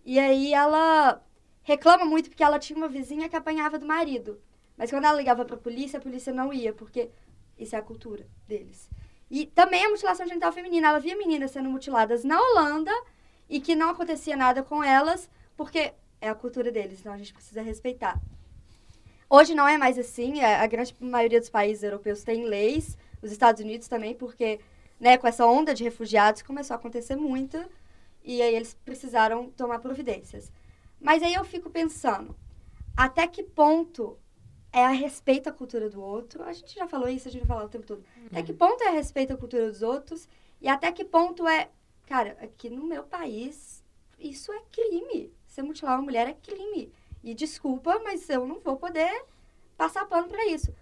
[0.06, 1.22] E aí ela
[1.70, 4.42] reclama muito porque ela tinha uma vizinha que apanhava do marido.
[4.76, 7.12] Mas quando ela ligava para a polícia, a polícia não ia, porque
[7.60, 8.90] isso é a cultura deles.
[9.30, 10.88] E também a mutilação genital feminina.
[10.88, 12.92] Ela via meninas sendo mutiladas na Holanda
[13.48, 17.34] e que não acontecia nada com elas, porque é a cultura deles, então a gente
[17.34, 18.20] precisa respeitar.
[19.30, 23.62] Hoje não é mais assim, a grande maioria dos países europeus tem leis, os Estados
[23.62, 24.60] Unidos também, porque
[25.00, 27.58] né, com essa onda de refugiados começou a acontecer muito,
[28.24, 30.52] e aí eles precisaram tomar providências.
[31.00, 32.36] Mas aí eu fico pensando,
[32.96, 34.18] até que ponto
[34.72, 36.44] é a respeito à cultura do outro?
[36.44, 38.04] A gente já falou isso, a gente vai falar o tempo todo.
[38.28, 40.28] Até que ponto é a respeito à cultura dos outros?
[40.62, 41.70] E até que ponto é,
[42.06, 43.84] cara, aqui no meu país,
[44.20, 45.32] isso é crime.
[45.48, 46.92] Você mutilar uma mulher é crime.
[47.24, 49.24] E desculpa, mas eu não vou poder
[49.78, 50.74] passar pano para isso.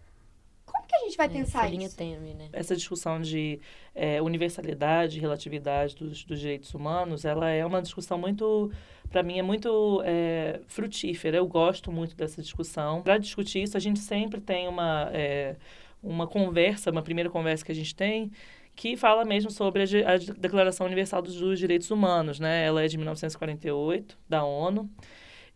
[0.66, 1.96] Como que a gente vai É, pensar essa linha isso?
[1.96, 2.50] tênue, né?
[2.52, 3.60] Essa discussão de
[3.96, 8.70] é, universalidade, relatividade dos, dos direitos humanos, ela é uma discussão muito,
[9.10, 11.38] para mim, é muito é, frutífera.
[11.38, 13.02] Eu gosto muito dessa discussão.
[13.02, 15.56] Para discutir isso, a gente sempre tem uma, é,
[16.04, 18.32] uma conversa, uma primeira conversa que a gente tem,
[18.76, 22.66] que fala mesmo sobre a, a Declaração Universal dos, dos Direitos Humanos, né?
[22.66, 24.90] Ela é de 1948, da ONU.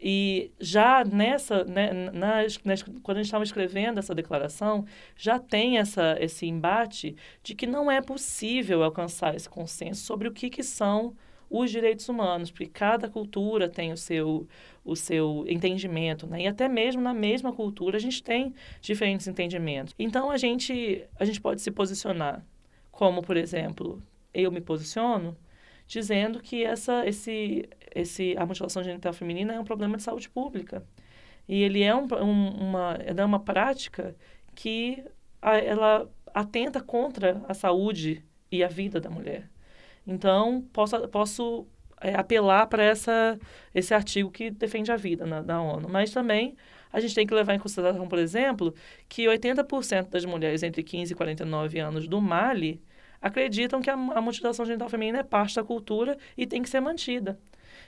[0.03, 4.83] E já nessa, né, nas, nas, quando a gente estava escrevendo essa declaração,
[5.15, 10.31] já tem essa, esse embate de que não é possível alcançar esse consenso sobre o
[10.31, 11.15] que, que são
[11.51, 14.47] os direitos humanos, porque cada cultura tem o seu,
[14.85, 16.43] o seu entendimento, né?
[16.43, 19.93] E até mesmo na mesma cultura a gente tem diferentes entendimentos.
[19.99, 22.43] Então a gente, a gente pode se posicionar,
[22.89, 24.01] como por exemplo,
[24.33, 25.35] eu me posiciono
[25.85, 30.85] dizendo que essa, esse, esse, a mutilação genital feminina é um problema de saúde pública.
[31.49, 34.15] E ele é um, um, uma, é uma prática
[34.55, 35.03] que
[35.41, 39.49] a, ela atenta contra a saúde e a vida da mulher.
[40.05, 41.67] Então, posso, posso
[42.01, 42.83] é, apelar para
[43.73, 45.87] esse artigo que defende a vida na, da ONU.
[45.89, 46.55] Mas também
[46.91, 48.73] a gente tem que levar em consideração, por exemplo,
[49.07, 52.81] que 80% das mulheres entre 15 e 49 anos do Mali
[53.21, 56.79] acreditam que a, a mutilação genital feminina é parte da cultura e tem que ser
[56.79, 57.39] mantida.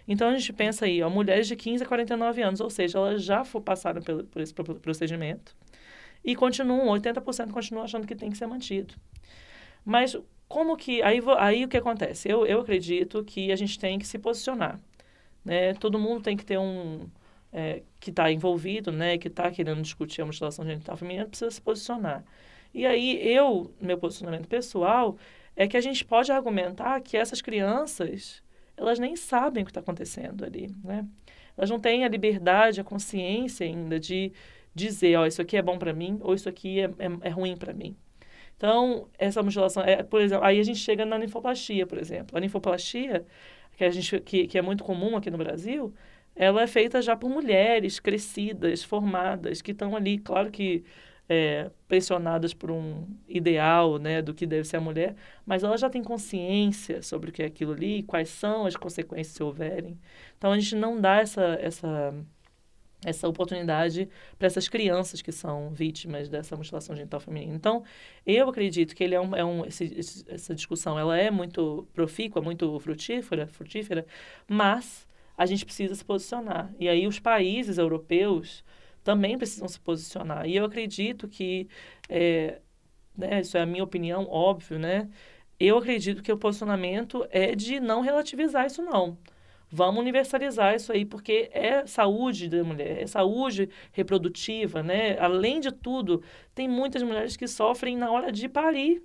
[0.07, 3.23] Então a gente pensa aí, ó, mulheres de 15 a 49 anos, ou seja, elas
[3.23, 5.55] já passaram pelo, por esse pro- procedimento
[6.23, 8.93] e continuam, 80% continuam achando que tem que ser mantido.
[9.83, 10.15] Mas
[10.53, 11.01] como que.
[11.01, 12.29] Aí, aí o que acontece?
[12.29, 14.79] Eu, eu acredito que a gente tem que se posicionar.
[15.43, 15.73] Né?
[15.73, 17.07] Todo mundo tem que ter um.
[17.51, 19.17] é, que está envolvido, né?
[19.17, 22.23] que está querendo discutir a mutilação genital feminina, precisa se posicionar.
[22.71, 25.17] E aí, eu, meu posicionamento pessoal,
[25.55, 28.43] é que a gente pode argumentar que essas crianças,
[28.77, 31.03] elas nem sabem o que está acontecendo ali, né?
[31.57, 34.31] Elas não têm a liberdade, a consciência ainda de
[34.73, 37.57] dizer, ó, isso aqui é bom para mim ou isso aqui é, é, é ruim
[37.57, 37.95] para mim.
[38.63, 42.37] Então, essa mutilação, é, por exemplo, aí a gente chega na linfoplastia, por exemplo.
[42.37, 43.25] A linfoplastia,
[43.75, 45.93] que, a gente, que, que é muito comum aqui no Brasil,
[46.33, 50.85] ela é feita já por mulheres crescidas, formadas, que estão ali, claro que
[51.27, 55.13] é, pressionadas por um ideal né, do que deve ser a mulher,
[55.45, 59.35] mas elas já têm consciência sobre o que é aquilo ali, quais são as consequências
[59.35, 59.99] se houverem.
[60.37, 62.13] Então, a gente não dá essa, essa,
[63.05, 67.55] essa oportunidade para essas crianças que são vítimas dessa mutilação genital feminina.
[67.55, 67.83] Então,
[68.25, 72.41] eu acredito que ele é um, é um esse, essa discussão ela é muito profícua,
[72.41, 74.05] muito frutífera, frutífera,
[74.47, 76.73] mas a gente precisa se posicionar.
[76.79, 78.63] E aí os países europeus
[79.03, 80.47] também precisam se posicionar.
[80.47, 81.67] E eu acredito que,
[82.09, 82.61] é,
[83.17, 85.09] né, isso é a minha opinião, óbvio, né?
[85.59, 89.17] Eu acredito que o posicionamento é de não relativizar isso, não.
[89.75, 95.17] Vamos universalizar isso aí, porque é saúde da mulher, é saúde reprodutiva, né?
[95.17, 96.21] Além de tudo,
[96.53, 99.01] tem muitas mulheres que sofrem na hora de parir,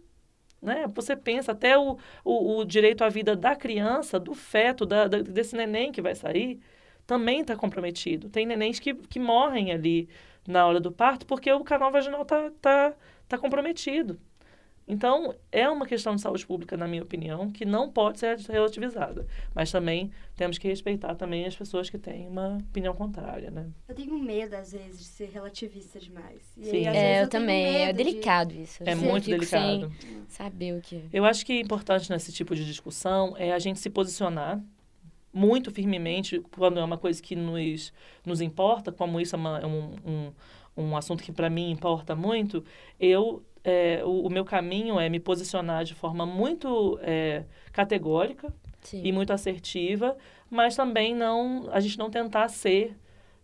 [0.60, 0.84] né?
[0.94, 5.22] Você pensa até o, o, o direito à vida da criança, do feto, da, da,
[5.22, 6.60] desse neném que vai sair,
[7.06, 8.28] também está comprometido.
[8.28, 10.06] Tem nenéns que, que morrem ali
[10.46, 12.94] na hora do parto porque o canal vaginal está tá,
[13.26, 14.20] tá comprometido.
[14.90, 19.26] Então, é uma questão de saúde pública, na minha opinião, que não pode ser relativizada.
[19.54, 23.66] Mas também temos que respeitar também as pessoas que têm uma opinião contrária, né?
[23.86, 26.40] Eu tenho medo, às vezes, de ser relativista demais.
[26.56, 26.76] E Sim.
[26.78, 27.66] aí, às É, vezes, eu tenho também.
[27.66, 28.82] É medo de- delicado isso.
[28.82, 29.92] É Eu muito delicado.
[30.26, 31.04] saber o que.
[31.12, 34.58] Eu acho que importante nesse tipo de discussão é a gente se posicionar
[35.32, 37.92] muito firmemente quando é uma coisa que nos,
[38.24, 40.32] nos importa, como isso é uma- é um, um,
[40.76, 42.64] um assunto que para mim importa muito,
[42.98, 48.50] eu é, o, o meu caminho é me posicionar de forma muito é, categórica
[48.80, 49.02] Sim.
[49.04, 50.16] e muito assertiva,
[50.48, 52.96] mas também não a gente não tentar ser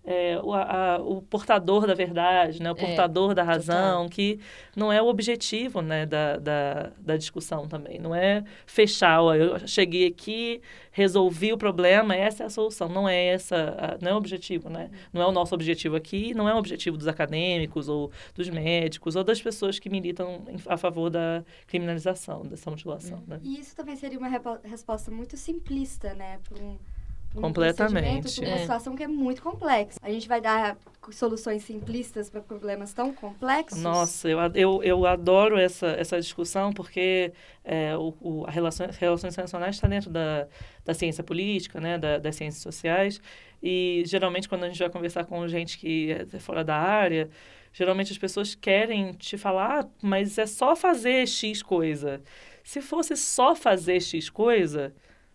[0.05, 2.71] é, o, a, o portador da verdade, né?
[2.71, 4.39] o portador da razão, que
[4.77, 6.05] não é o objetivo né?
[6.05, 7.99] da, da, da discussão também.
[7.99, 10.61] Não é fechar, ó, eu cheguei aqui,
[10.93, 12.89] resolvi o problema, essa é a solução.
[12.89, 14.91] Não é essa, a, não é o objetivo, né?
[15.13, 19.17] Não é o nosso objetivo aqui, não é o objetivo dos acadêmicos ou dos médicos
[19.17, 23.41] ou das pessoas que militam em- a favor da criminalização dessa mutilação, né?
[23.43, 24.29] E isso também seria uma
[24.65, 26.39] resposta muito simplista, né?
[26.49, 26.77] Para um
[27.41, 28.41] Completamente.
[28.41, 28.59] pra uma É.
[28.59, 29.99] situação que é muito complexa.
[30.03, 30.77] A gente vai dar
[31.11, 33.83] soluções simplistas para problemas tão complexos?
[33.83, 37.33] Nossa, eu, eu, eu adoro essa, essa discussão porque
[37.65, 40.47] é, o, o, a relações, relações internacionais está dentro da,
[40.85, 43.21] da ciência política, né, da, das ciências sociais,
[43.63, 47.29] e geralmente quando a gente vai conversar com gente que é fora da área,
[47.73, 52.23] geralmente as pessoas querem te falar, ah, mas é só fazer X coisa.
[52.63, 54.95] Se fosse só fazer X coisa,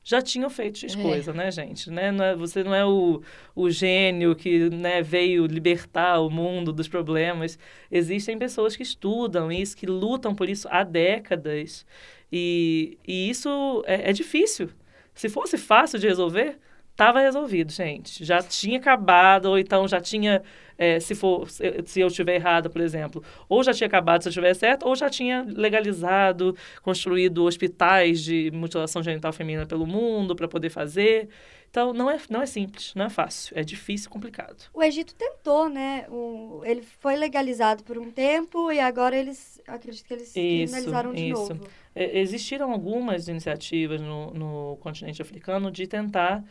[0.10, 1.02] já tinham feito X É.
[1.02, 1.92] coisa, né, gente?
[1.92, 2.12] Né?
[2.12, 3.22] Não é- você não é o,
[3.56, 7.60] o gênio que né, veio libertar o mundo dos problemas.
[7.92, 11.86] Existem pessoas que estudam isso, que lutam por isso há décadas.
[12.32, 14.70] E, e isso é, é difícil.
[15.14, 16.58] Se fosse fácil de resolver,
[17.00, 18.26] estava resolvido, gente.
[18.26, 20.44] Já tinha acabado, ou então já tinha,
[20.78, 24.32] é, se, for, se eu estiver errada, por exemplo, ou já tinha acabado se eu
[24.32, 30.48] estiver certo, ou já tinha legalizado, construído hospitais de mutilação genital feminina pelo mundo para
[30.48, 31.30] poder fazer.
[31.70, 34.66] Então, não é, não é simples, não é fácil, é difícil e complicado.
[34.74, 36.06] O Egito tentou, né?
[36.10, 41.14] O, ele foi legalizado por um tempo e agora eles, acredito que eles Isso, criminalizaram
[41.14, 41.54] de isso.
[41.54, 41.68] novo.
[41.96, 46.44] É, existiram algumas iniciativas no, no continente africano de tentar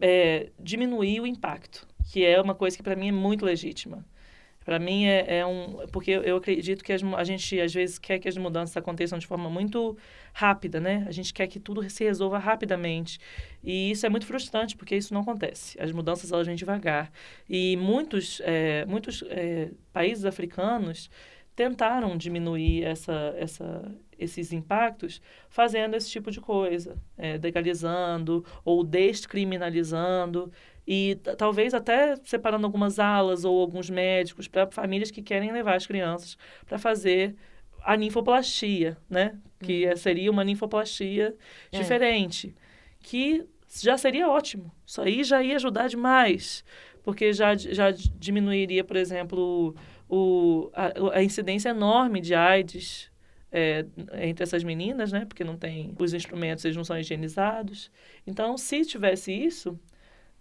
[0.00, 4.04] é, diminuir o impacto, que é uma coisa que para mim é muito legítima.
[4.64, 5.86] Para mim é, é um.
[5.92, 9.26] Porque eu- acredito que as a gente, às vezes, quer que as mudanças aconteçam de
[9.26, 9.96] forma muito
[10.32, 11.04] rápida, né?
[11.06, 13.18] A gente quer que tudo se resolva rapidamente.
[13.62, 15.78] E isso é muito frustrante, porque isso não acontece.
[15.80, 17.12] As mudanças, elas vêm devagar.
[17.48, 21.10] E muitos, é, muitos é, países africanos
[21.56, 30.50] tentaram diminuir essa, essa, esses impactos fazendo esse tipo de coisa, é, legalizando ou descriminalizando
[30.86, 35.86] e talvez até separando algumas alas ou alguns médicos para famílias que querem levar as
[35.86, 36.36] crianças
[36.66, 37.34] para fazer
[37.82, 39.38] a ninfoplastia, né?
[39.62, 41.34] Que é- seria uma ninfoplastia
[41.72, 41.78] É.
[41.78, 42.54] diferente,
[43.00, 43.44] que
[43.82, 44.70] já seria ótimo.
[44.86, 46.64] Isso aí já ia ajudar demais,
[47.02, 49.74] porque já, já diminuiria, por exemplo,
[50.08, 53.10] o, a, a incidência enorme de AIDS
[53.54, 53.86] é,
[54.20, 55.24] entre essas meninas, né?
[55.24, 57.90] Porque não tem os instrumentos, eles não são higienizados.
[58.26, 59.78] Então, se tivesse isso,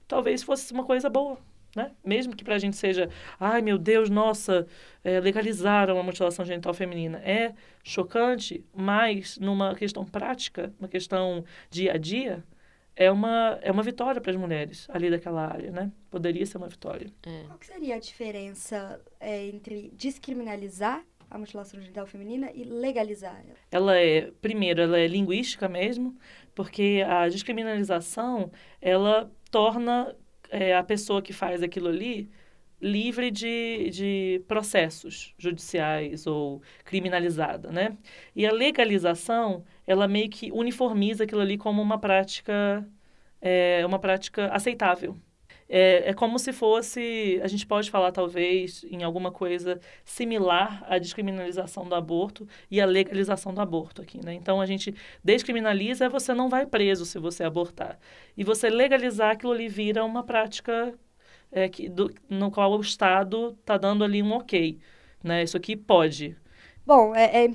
[0.08, 1.38] talvez fosse uma coisa boa,
[1.76, 1.92] né?
[2.04, 4.66] Mesmo que pra gente seja, ai meu Deus, nossa,
[5.04, 7.20] é, legalizaram a mutilação genital feminina.
[7.20, 12.44] É chocante, mas numa questão prática, uma questão dia a dia,
[12.96, 15.92] é uma, é uma vitória para as mulheres ali daquela área, né?
[16.12, 17.08] Poderia ser uma vitória.
[17.48, 23.58] Qual que seria a diferença é, entre descriminalizar a mutilação genital feminina e legalizar ela?
[23.72, 26.16] Ela é, primeiro, ela é linguística mesmo,
[26.54, 30.16] porque a descriminalização, ela torna
[30.50, 32.30] é, a pessoa que faz aquilo ali
[32.84, 37.98] livre de, de processos judiciais ou criminalizada, né?
[38.36, 42.86] E a legalização, ela meio que uniformiza aquilo ali como uma prática,
[43.42, 45.18] é, uma prática aceitável.
[45.70, 51.00] É, é como se fosse, a gente pode falar talvez em alguma coisa similar à
[51.00, 54.34] descriminalização do aborto e à legalização do aborto aqui, né?
[54.34, 54.94] Então a gente
[55.24, 57.98] descriminaliza, você não vai preso se você abortar.
[58.38, 60.94] E você legalizar aquilo ali vira uma prática
[61.54, 64.80] é, que, do, no qual o Estado está dando ali um ok,
[65.24, 65.44] né?
[65.44, 66.36] Isso aqui pode.
[66.86, 67.52] Bom, é, é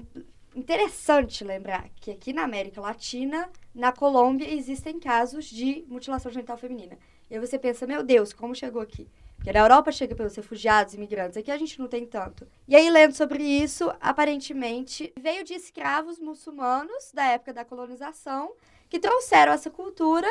[0.55, 6.97] interessante lembrar que aqui na América Latina, na Colômbia, existem casos de mutilação genital feminina.
[7.29, 9.07] E aí você pensa, meu Deus, como chegou aqui?
[9.37, 12.47] Porque na Europa chega pelos refugiados, imigrantes, aqui a gente não tem tanto.
[12.67, 18.53] E aí, lendo sobre isso, aparentemente veio de escravos muçulmanos da época da colonização
[18.89, 20.29] que trouxeram essa cultura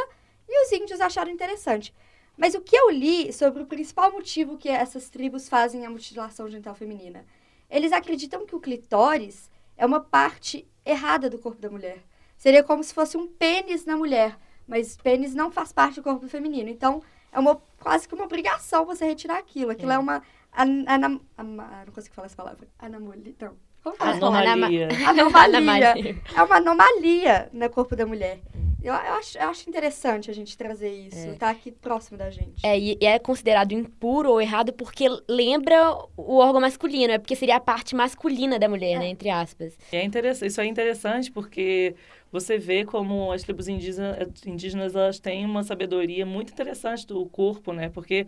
[0.48, 1.94] e os índios acharam interessante.
[2.38, 6.47] Mas o que eu li sobre o principal motivo que essas tribos fazem a mutilação
[6.50, 7.25] genital feminina?
[7.69, 11.98] Eles acreditam que o clitóris é uma parte errada do corpo da mulher.
[12.38, 16.27] Seria como se fosse um pênis na mulher, mas pênis não faz parte do corpo
[16.27, 16.69] feminino.
[16.69, 19.71] Então, é uma quase que uma obrigação você retirar aquilo.
[19.71, 20.21] Aquilo é, uma
[20.56, 22.67] an, anam, ama- não consigo falar essa palavra.
[22.77, 23.33] Anomalia.
[23.42, 23.58] Não.
[23.83, 24.12] Como fala?
[24.52, 24.88] Anomalia.
[25.08, 25.90] Anomalia.
[25.94, 26.21] Anomalia.
[26.35, 28.40] É uma anomalia no corpo da mulher.
[28.88, 32.65] Eu, eu, acho, eu acho interessante a gente trazer isso, tá aqui próximo da gente.
[32.65, 37.35] É, e e é considerado impuro ou errado porque lembra o órgão masculino, é porque
[37.35, 39.77] seria a parte masculina da mulher, né, entre aspas.
[39.92, 41.96] É interessante, isso é interessante porque
[42.31, 47.73] você vê como as tribos indígenas, indígenas elas têm uma sabedoria muito interessante do corpo,
[47.73, 47.90] né?
[47.90, 48.27] Porque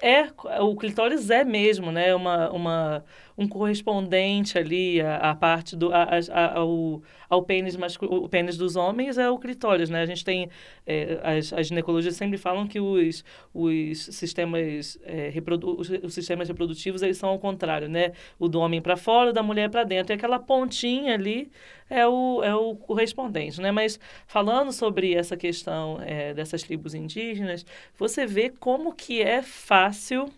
[0.00, 0.28] é
[0.60, 3.04] o clitóris é mesmo, né, uma, uma
[3.38, 8.76] um correspondente ali à parte do a, a, ao, ao pênis masculino, o pênis dos
[8.76, 10.00] homens é o clitóris, né?
[10.00, 10.48] A gente tem
[10.86, 11.68] é, as, as
[12.14, 13.22] sempre falam que os,
[13.52, 18.12] os sistemas é, reprodu, os, os, sistemas reprodutivos eles são ao contrário, né?
[18.38, 20.12] O do homem para fora, o da mulher para dentro.
[20.12, 21.50] E aquela pontinha ali
[21.90, 23.70] é o, é o correspondente, né?
[23.70, 27.66] Mas falando sobre essa questão é, dessas tribos indígenas,
[27.98, 30.30] você vê como que é fácil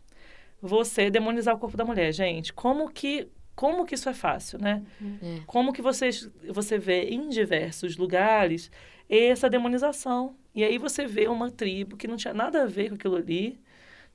[0.61, 2.53] você demonizar o corpo da mulher, gente.
[2.53, 4.85] Como que como que isso é fácil, né?
[5.21, 5.41] É.
[5.45, 8.71] Como que vocês, você vê em diversos lugares
[9.09, 10.37] essa demonização.
[10.55, 13.61] E aí você vê uma tribo que não tinha nada a ver com aquilo ali,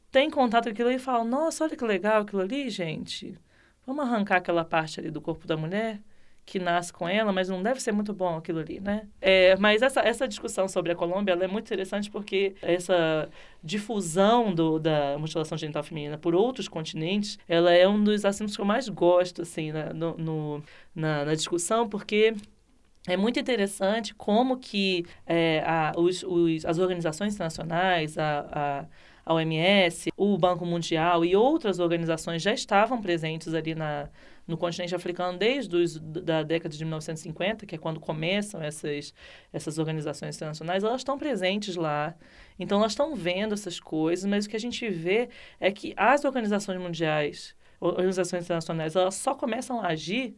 [0.10, 3.38] tem contato com aquilo ali e fala, nossa, olha que legal aquilo ali, gente.
[3.86, 6.00] Vamos arrancar aquela parte ali do corpo da mulher?
[6.46, 9.08] Que nasce com ela, mas não deve ser muito bom aquilo ali, né?
[9.22, 13.30] É, mas essa, essa discussão sobre a Colômbia é muito interessante porque essa
[13.64, 18.62] difusão do, da mutilação genital feminina por outros continentes, ela é um dos assuntos que
[18.62, 20.64] eu mais gosto, assim, na, no, no
[20.94, 22.36] na, na discussão, porque
[23.08, 28.86] é muito interessante como que é, a, os, os, as organizações internacionais, a, a,
[29.26, 34.10] a OMS, o Banco Mundial e outras organizações já estavam presentes ali na,
[34.48, 39.14] no continente africano desde os, da década de 1950, que é quando começam essas,
[39.52, 42.14] essas organizações internacionais, elas estão presentes lá.
[42.60, 46.26] Então, elas estão vendo essas coisas, mas o que a gente vê é que as
[46.26, 50.36] organizações mundiais, organizações internacionais, elas só começam a agir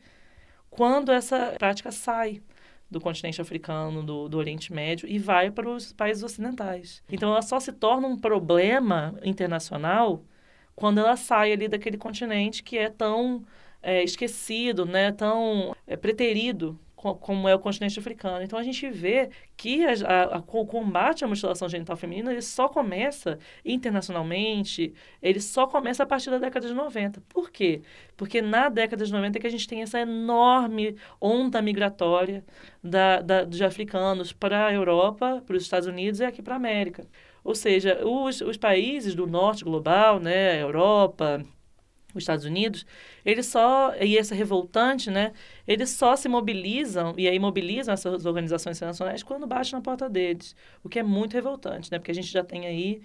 [0.69, 2.41] quando essa prática sai
[2.89, 7.03] do continente africano, do, do Oriente Médio e vai para os países ocidentais.
[7.09, 10.23] Então, ela só se torna um problema internacional
[10.75, 13.43] quando ela sai ali daquele continente que é tão
[13.81, 18.43] é, esquecido, né, tão é, preterido como é o continente africano.
[18.43, 22.41] Então a gente vê que a, a, a, o combate à mutilação genital feminina ele
[22.41, 27.21] só começa internacionalmente, ele só começa a partir da década de 90.
[27.29, 27.81] Por quê?
[28.15, 32.43] Porque na década de 90 é que a gente tem essa enorme onda migratória
[32.83, 36.57] da, da, dos africanos para a Europa, para os Estados Unidos e aqui para a
[36.57, 37.05] América.
[37.43, 41.45] Ou seja, os, os países do norte global, né, Europa,
[42.17, 42.85] os Estados Unidos,
[43.23, 45.33] eles só, e essa revoltante, né,
[45.67, 50.55] eles só se mobilizam, e aí mobilizam essas organizações internacionais quando bate na porta deles,
[50.83, 53.01] o que é muito revoltante, né, porque a gente já tem aí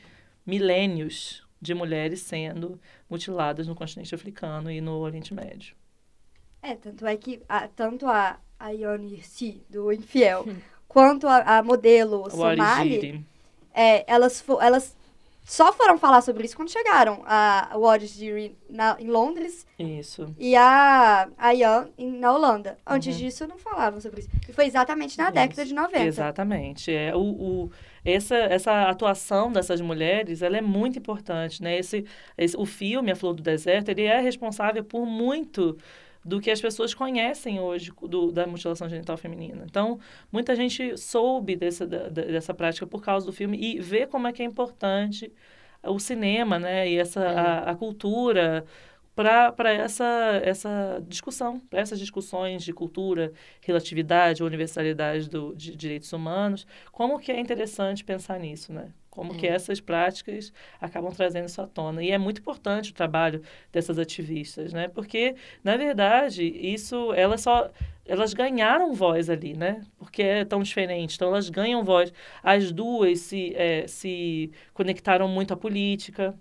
[0.47, 5.75] milênios de mulheres sendo mutiladas no continente africano e no Oriente Médio.
[6.63, 10.47] É, tanto é que a, tanto a, a Ione Si, do Infiel,
[10.89, 13.25] quanto a, a modelo Somali,
[13.73, 14.97] é, elas, elas
[15.51, 17.25] só foram falar sobre isso quando chegaram.
[17.27, 18.57] A Wadjiri
[19.01, 19.67] em Londres.
[19.77, 20.33] Isso.
[20.39, 22.79] E a, a Ian na Holanda.
[22.87, 23.21] Antes uhum.
[23.21, 24.31] disso, não falavam sobre isso.
[24.49, 25.33] E foi exatamente na isso.
[25.33, 26.05] década de 90.
[26.05, 26.95] Exatamente.
[26.95, 27.71] É, o, o,
[28.05, 31.77] essa, essa atuação dessas mulheres, ela é muito importante, né?
[31.77, 32.05] Esse,
[32.39, 35.77] esse, o filme, A Flor do Deserto, ele é responsável por muito
[36.25, 39.65] do que as pessoas conhecem hoje do, da mutilação genital feminina.
[39.65, 39.99] Então,
[40.31, 44.33] muita gente soube dessa, da, dessa prática por causa do filme e vê como é
[44.33, 45.33] que é importante
[45.83, 46.89] o cinema, né?
[46.89, 47.39] E essa, é.
[47.39, 48.65] a, a cultura
[49.15, 56.67] para essa, essa discussão, para essas discussões de cultura, relatividade, universalidade do, de direitos humanos,
[56.91, 58.93] como que é interessante pensar nisso, né?
[59.11, 59.37] Como é.
[59.37, 62.03] que essas práticas acabam trazendo isso à tona.
[62.03, 63.43] E é muito importante o trabalho
[63.73, 64.87] dessas ativistas, né?
[64.89, 65.35] Porque,
[65.65, 67.71] na verdade, isso, elas só...
[68.07, 69.83] Elas ganharam voz ali, né?
[69.99, 71.15] Porque é tão diferente.
[71.17, 72.13] Então, elas ganham voz.
[72.43, 76.35] As duas se, é, se conectaram muito à política.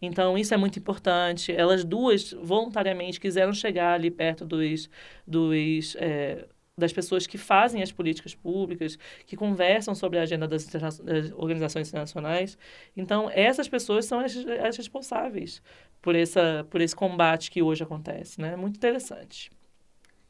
[0.00, 1.52] Então, isso é muito importante.
[1.52, 4.90] Elas duas, voluntariamente, quiseram chegar ali perto dos,
[5.24, 6.44] dos é,
[6.78, 11.88] das pessoas que fazem as políticas públicas, que conversam sobre a agenda das, das organizações
[11.88, 12.56] internacionais.
[12.96, 15.62] Então, essas pessoas são as, as, responsáveis
[16.00, 18.56] por, essa, por esse combate que hoje acontece, né?
[18.56, 19.50] Muito interessante.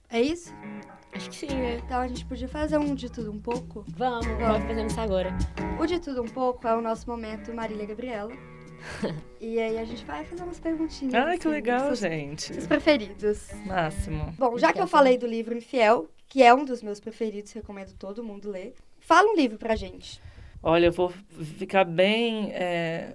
[0.08, 0.52] É isso?
[1.14, 1.80] Acho que sim, né?
[1.84, 3.84] Então a gente podia fazer um de tudo um pouco?
[3.88, 5.30] Vamos, vamos fazer isso agora.
[5.80, 8.32] O de tudo um pouco é o nosso momento Marília Gabriela.
[9.40, 11.14] E aí a gente vai fazer umas perguntinhas.
[11.14, 12.52] Ai, que assim, legal, gente.
[12.52, 13.48] Os preferidos.
[13.66, 14.34] Máximo.
[14.38, 17.92] Bom, já que eu falei do livro Infiel, que é um dos meus preferidos, recomendo
[17.98, 18.74] todo mundo ler.
[19.00, 20.20] Fala um livro pra gente.
[20.62, 21.12] Olha, eu vou
[21.58, 23.14] ficar bem é,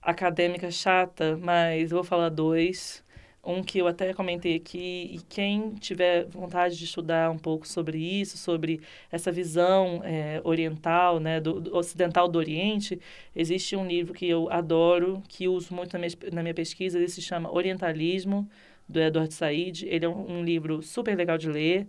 [0.00, 3.01] acadêmica chata, mas eu vou falar dois.
[3.44, 7.98] Um que eu até comentei aqui, e quem tiver vontade de estudar um pouco sobre
[7.98, 8.80] isso, sobre
[9.10, 13.00] essa visão é, oriental, né, do, do, ocidental do Oriente,
[13.34, 17.08] existe um livro que eu adoro, que uso muito na minha, na minha pesquisa, ele
[17.08, 18.48] se chama Orientalismo,
[18.88, 19.86] do Edward Said.
[19.86, 21.86] Ele é um, um livro super legal de ler,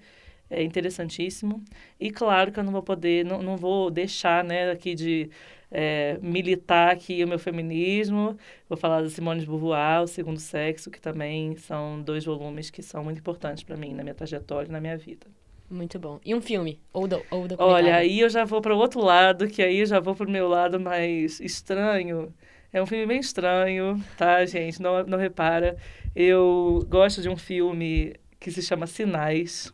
[0.49, 1.63] é interessantíssimo.
[1.99, 5.29] E claro que eu não vou poder, não, não vou deixar, né, aqui de
[5.73, 8.37] é, militar aqui o meu feminismo.
[8.69, 12.83] Vou falar da Simone de Beauvoir, O Segundo Sexo, que também são dois volumes que
[12.83, 15.25] são muito importantes para mim, na minha trajetória e na minha vida.
[15.69, 16.19] Muito bom.
[16.23, 16.79] E um filme?
[16.93, 17.57] Ou, do, ou documentário?
[17.57, 20.27] Olha, aí eu já vou para o outro lado, que aí eu já vou para
[20.27, 22.31] o meu lado mais estranho.
[22.71, 24.79] É um filme bem estranho, tá, gente?
[24.79, 25.75] Não, não repara.
[26.15, 29.73] Eu gosto de um filme que se chama Sinais.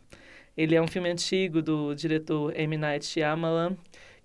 [0.55, 2.77] Ele é um filme antigo do diretor M.
[2.77, 3.77] Night Shyamalan,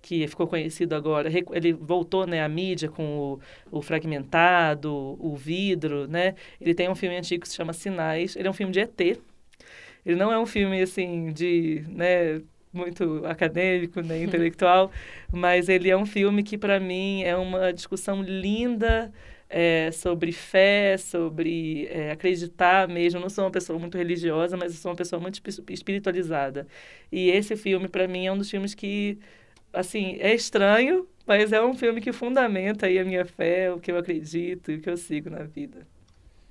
[0.05, 1.31] que ficou conhecido agora.
[1.51, 3.39] Ele voltou né, à mídia com
[3.71, 6.35] o, o fragmentado, o vidro, né?
[6.61, 8.35] Ele tem um filme antigo que se chama Sinais.
[8.35, 9.01] Ele é um filme de ET.
[10.05, 12.39] Ele não é um filme, assim, de, né,
[12.71, 14.91] muito acadêmico, né, intelectual,
[15.31, 19.11] mas ele é um filme que, para mim, é uma discussão linda
[19.49, 23.17] é, sobre fé, sobre é, acreditar mesmo.
[23.17, 26.67] Eu não sou uma pessoa muito religiosa, mas eu sou uma pessoa muito espiritualizada.
[27.11, 29.17] E esse filme, para mim, é um dos filmes que,
[29.75, 33.91] assim, é estranho, mas é um filme que fundamenta aí a minha fé, o que
[33.91, 35.87] eu acredito e o que eu sigo na vida.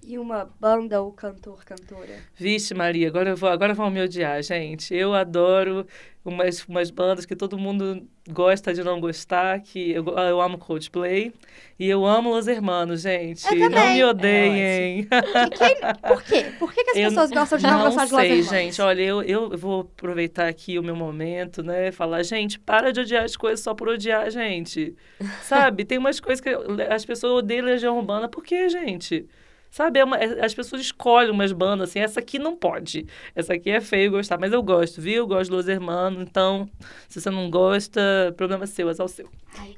[0.07, 2.19] E uma banda ou cantor, cantora?
[2.37, 4.95] Vixe, Maria, agora, eu vou, agora vão me odiar, gente.
[4.95, 5.87] Eu adoro
[6.23, 11.33] umas, umas bandas que todo mundo gosta de não gostar, que eu, eu amo Coldplay.
[11.79, 13.47] E eu amo Los Hermanos, gente.
[13.47, 15.09] Eu não me odeiem.
[15.11, 15.77] É quem,
[16.07, 16.53] por quê?
[16.59, 18.45] Por que, que as eu pessoas gostam de não, não gostar de Los Hermanos?
[18.45, 18.83] Não sei, gente.
[18.83, 21.91] Olha, eu, eu vou aproveitar aqui o meu momento, né?
[21.93, 24.95] Falar, gente, para de odiar as coisas só por odiar, gente.
[25.43, 25.87] Sabe?
[25.87, 26.51] Tem umas coisas que
[26.91, 28.29] as pessoas odeiam Legião Urbana.
[28.29, 29.27] Por quê, gente?
[29.75, 33.09] Sabe, é uma, é, as pessoas escolhem umas bandas assim, essa aqui não pode.
[33.35, 35.17] Essa aqui é feio gostar, mas eu gosto, viu?
[35.17, 36.71] Eu gosto de Los Hermanos, então,
[37.09, 39.29] se você não gosta, problema seu, é só o seu.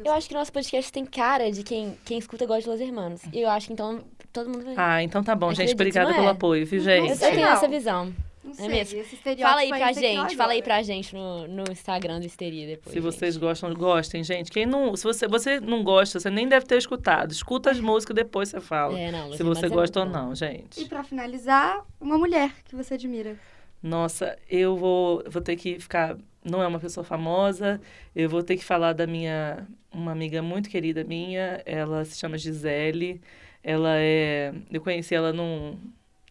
[0.04, 3.22] eu acho que nosso podcast tem cara de quem, quem escuta gosta de Los Hermanos.
[3.32, 4.74] E eu acho que então todo mundo vai.
[4.76, 5.72] Ah, então tá bom, gente.
[5.72, 6.30] Obrigada pelo é?
[6.30, 7.12] apoio, viu, gente?
[7.12, 8.12] Eu tenho essa visão.
[8.46, 9.00] Não É sei, mesmo?
[9.00, 12.66] esse estereótipo Fala aí pra gente, fala aí pra gente no, no Instagram do Histeria
[12.66, 12.92] depois.
[12.94, 13.42] Se vocês gente.
[13.42, 14.50] gostam, gostem, gente.
[14.50, 17.32] Quem não, se você, você não gosta, você nem deve ter escutado.
[17.32, 18.98] Escuta as músicas depois você fala.
[18.98, 20.80] É, não, se você é gosta ou não, gente.
[20.80, 23.36] E pra finalizar, uma mulher que você admira.
[23.82, 26.16] Nossa, eu vou, vou ter que ficar.
[26.44, 27.80] Não é uma pessoa famosa.
[28.14, 29.66] Eu vou ter que falar da minha.
[29.92, 31.60] Uma amiga muito querida minha.
[31.66, 33.20] Ela se chama Gisele.
[33.62, 34.52] Ela é.
[34.70, 35.78] Eu conheci ela num.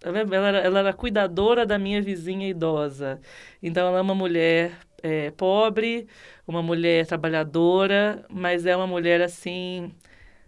[0.06, 3.20] Ela, era, ela era cuidadora da minha vizinha idosa.
[3.62, 6.08] Então, ela é uma mulher é, pobre,
[6.48, 9.92] uma mulher trabalhadora, mas é uma mulher assim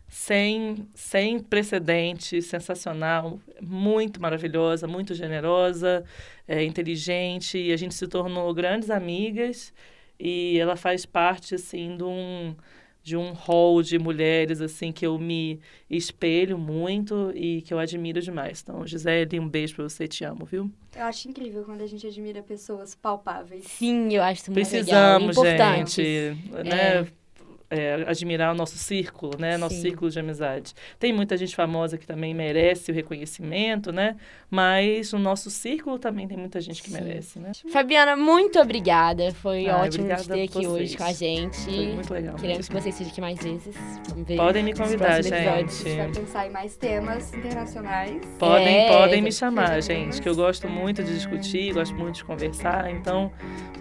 [0.07, 6.03] sem, sem precedente, sensacional, muito maravilhosa, muito generosa,
[6.47, 9.73] é, inteligente, e a gente se tornou grandes amigas,
[10.19, 12.55] e ela faz parte, assim, de um,
[13.07, 18.19] de um hall de mulheres, assim, que eu me espelho muito e que eu admiro
[18.21, 18.61] demais.
[18.61, 20.69] Então, Gisele, um beijo pra você, te amo, viu?
[20.93, 23.63] Eu acho incrível quando a gente admira pessoas palpáveis.
[23.63, 25.45] Sim, eu acho isso muito Precisamos, legal.
[25.45, 26.03] Importante.
[26.03, 26.69] gente, né?
[26.69, 27.07] é,
[28.07, 29.57] admirar o nosso círculo, né?
[29.57, 29.81] Nosso Sim.
[29.81, 30.73] círculo de amizade.
[30.97, 34.15] Tem muita gente famosa que também merece o reconhecimento, né?
[34.49, 37.01] Mas o nosso círculo também tem muita gente que Sim.
[37.03, 37.51] merece, né?
[37.69, 39.33] Fabiana, muito obrigada.
[39.33, 40.95] Foi Ai, ótimo te ter aqui hoje vocês.
[40.95, 41.57] com a gente.
[41.65, 42.35] Foi muito legal.
[42.35, 43.75] Queremos que você esteja aqui mais vezes.
[44.09, 45.33] Vamos ver Podem me convidar, gente.
[45.35, 48.25] A gente vai pensar em mais temas internacionais.
[48.39, 52.23] Podem, É, podem me chamar, gente, que eu gosto muito de discutir, gosto muito de
[52.23, 52.89] conversar.
[52.91, 53.31] Então,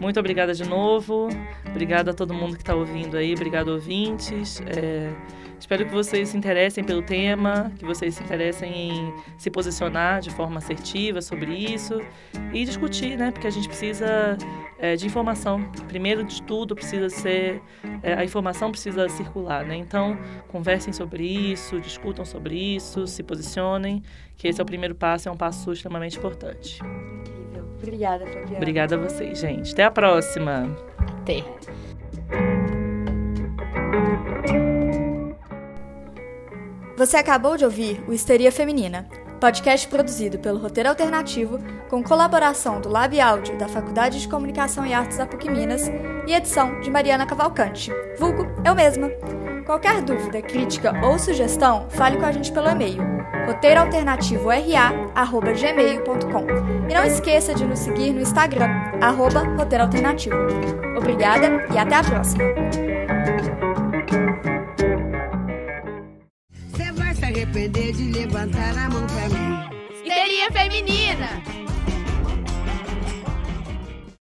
[0.01, 1.28] muito obrigada de novo.
[1.68, 3.32] Obrigada a todo mundo que está ouvindo aí.
[3.34, 4.61] Obrigado, ouvintes.
[4.66, 5.12] É,
[5.59, 10.31] espero que vocês se interessem pelo tema, que vocês se interessem em se posicionar de
[10.31, 12.01] forma assertiva sobre isso
[12.53, 13.31] e discutir, né?
[13.31, 14.37] Porque a gente precisa
[14.79, 15.62] é, de informação.
[15.89, 17.62] Primeiro de tudo, precisa ser.
[18.03, 19.77] é, a informação precisa circular, né?
[19.77, 20.18] Então,
[20.49, 24.03] conversem sobre isso, discutam sobre isso, se posicionem,
[24.37, 26.81] que esse é o primeiro passo, é um passo extremamente importante.
[26.83, 27.68] Incrível.
[27.77, 28.57] Obrigada, Fabiana.
[28.57, 29.72] Obrigada a vocês, gente.
[29.72, 30.77] Até a próxima!
[30.99, 32.56] Até.
[36.97, 39.07] Você acabou de ouvir o Histeria Feminina,
[39.39, 41.59] podcast produzido pelo Roteiro Alternativo,
[41.91, 45.91] com colaboração do Lab Áudio da Faculdade de Comunicação e Artes da PUC Minas
[46.27, 49.11] e edição de Mariana Cavalcante, vulgo eu mesma.
[49.67, 53.17] Qualquer dúvida, crítica ou sugestão, fale com a gente pelo e-mail
[53.47, 56.47] roteiroalternativoRA@gmail.com.
[56.89, 58.69] E não esqueça de nos seguir no Instagram,
[59.01, 60.37] arroba Roteiro Alternativo.
[60.97, 62.45] Obrigada e até a próxima!
[67.57, 69.79] Arrepender de levantar a mão pra mim.
[69.91, 71.43] Histeria Feminina!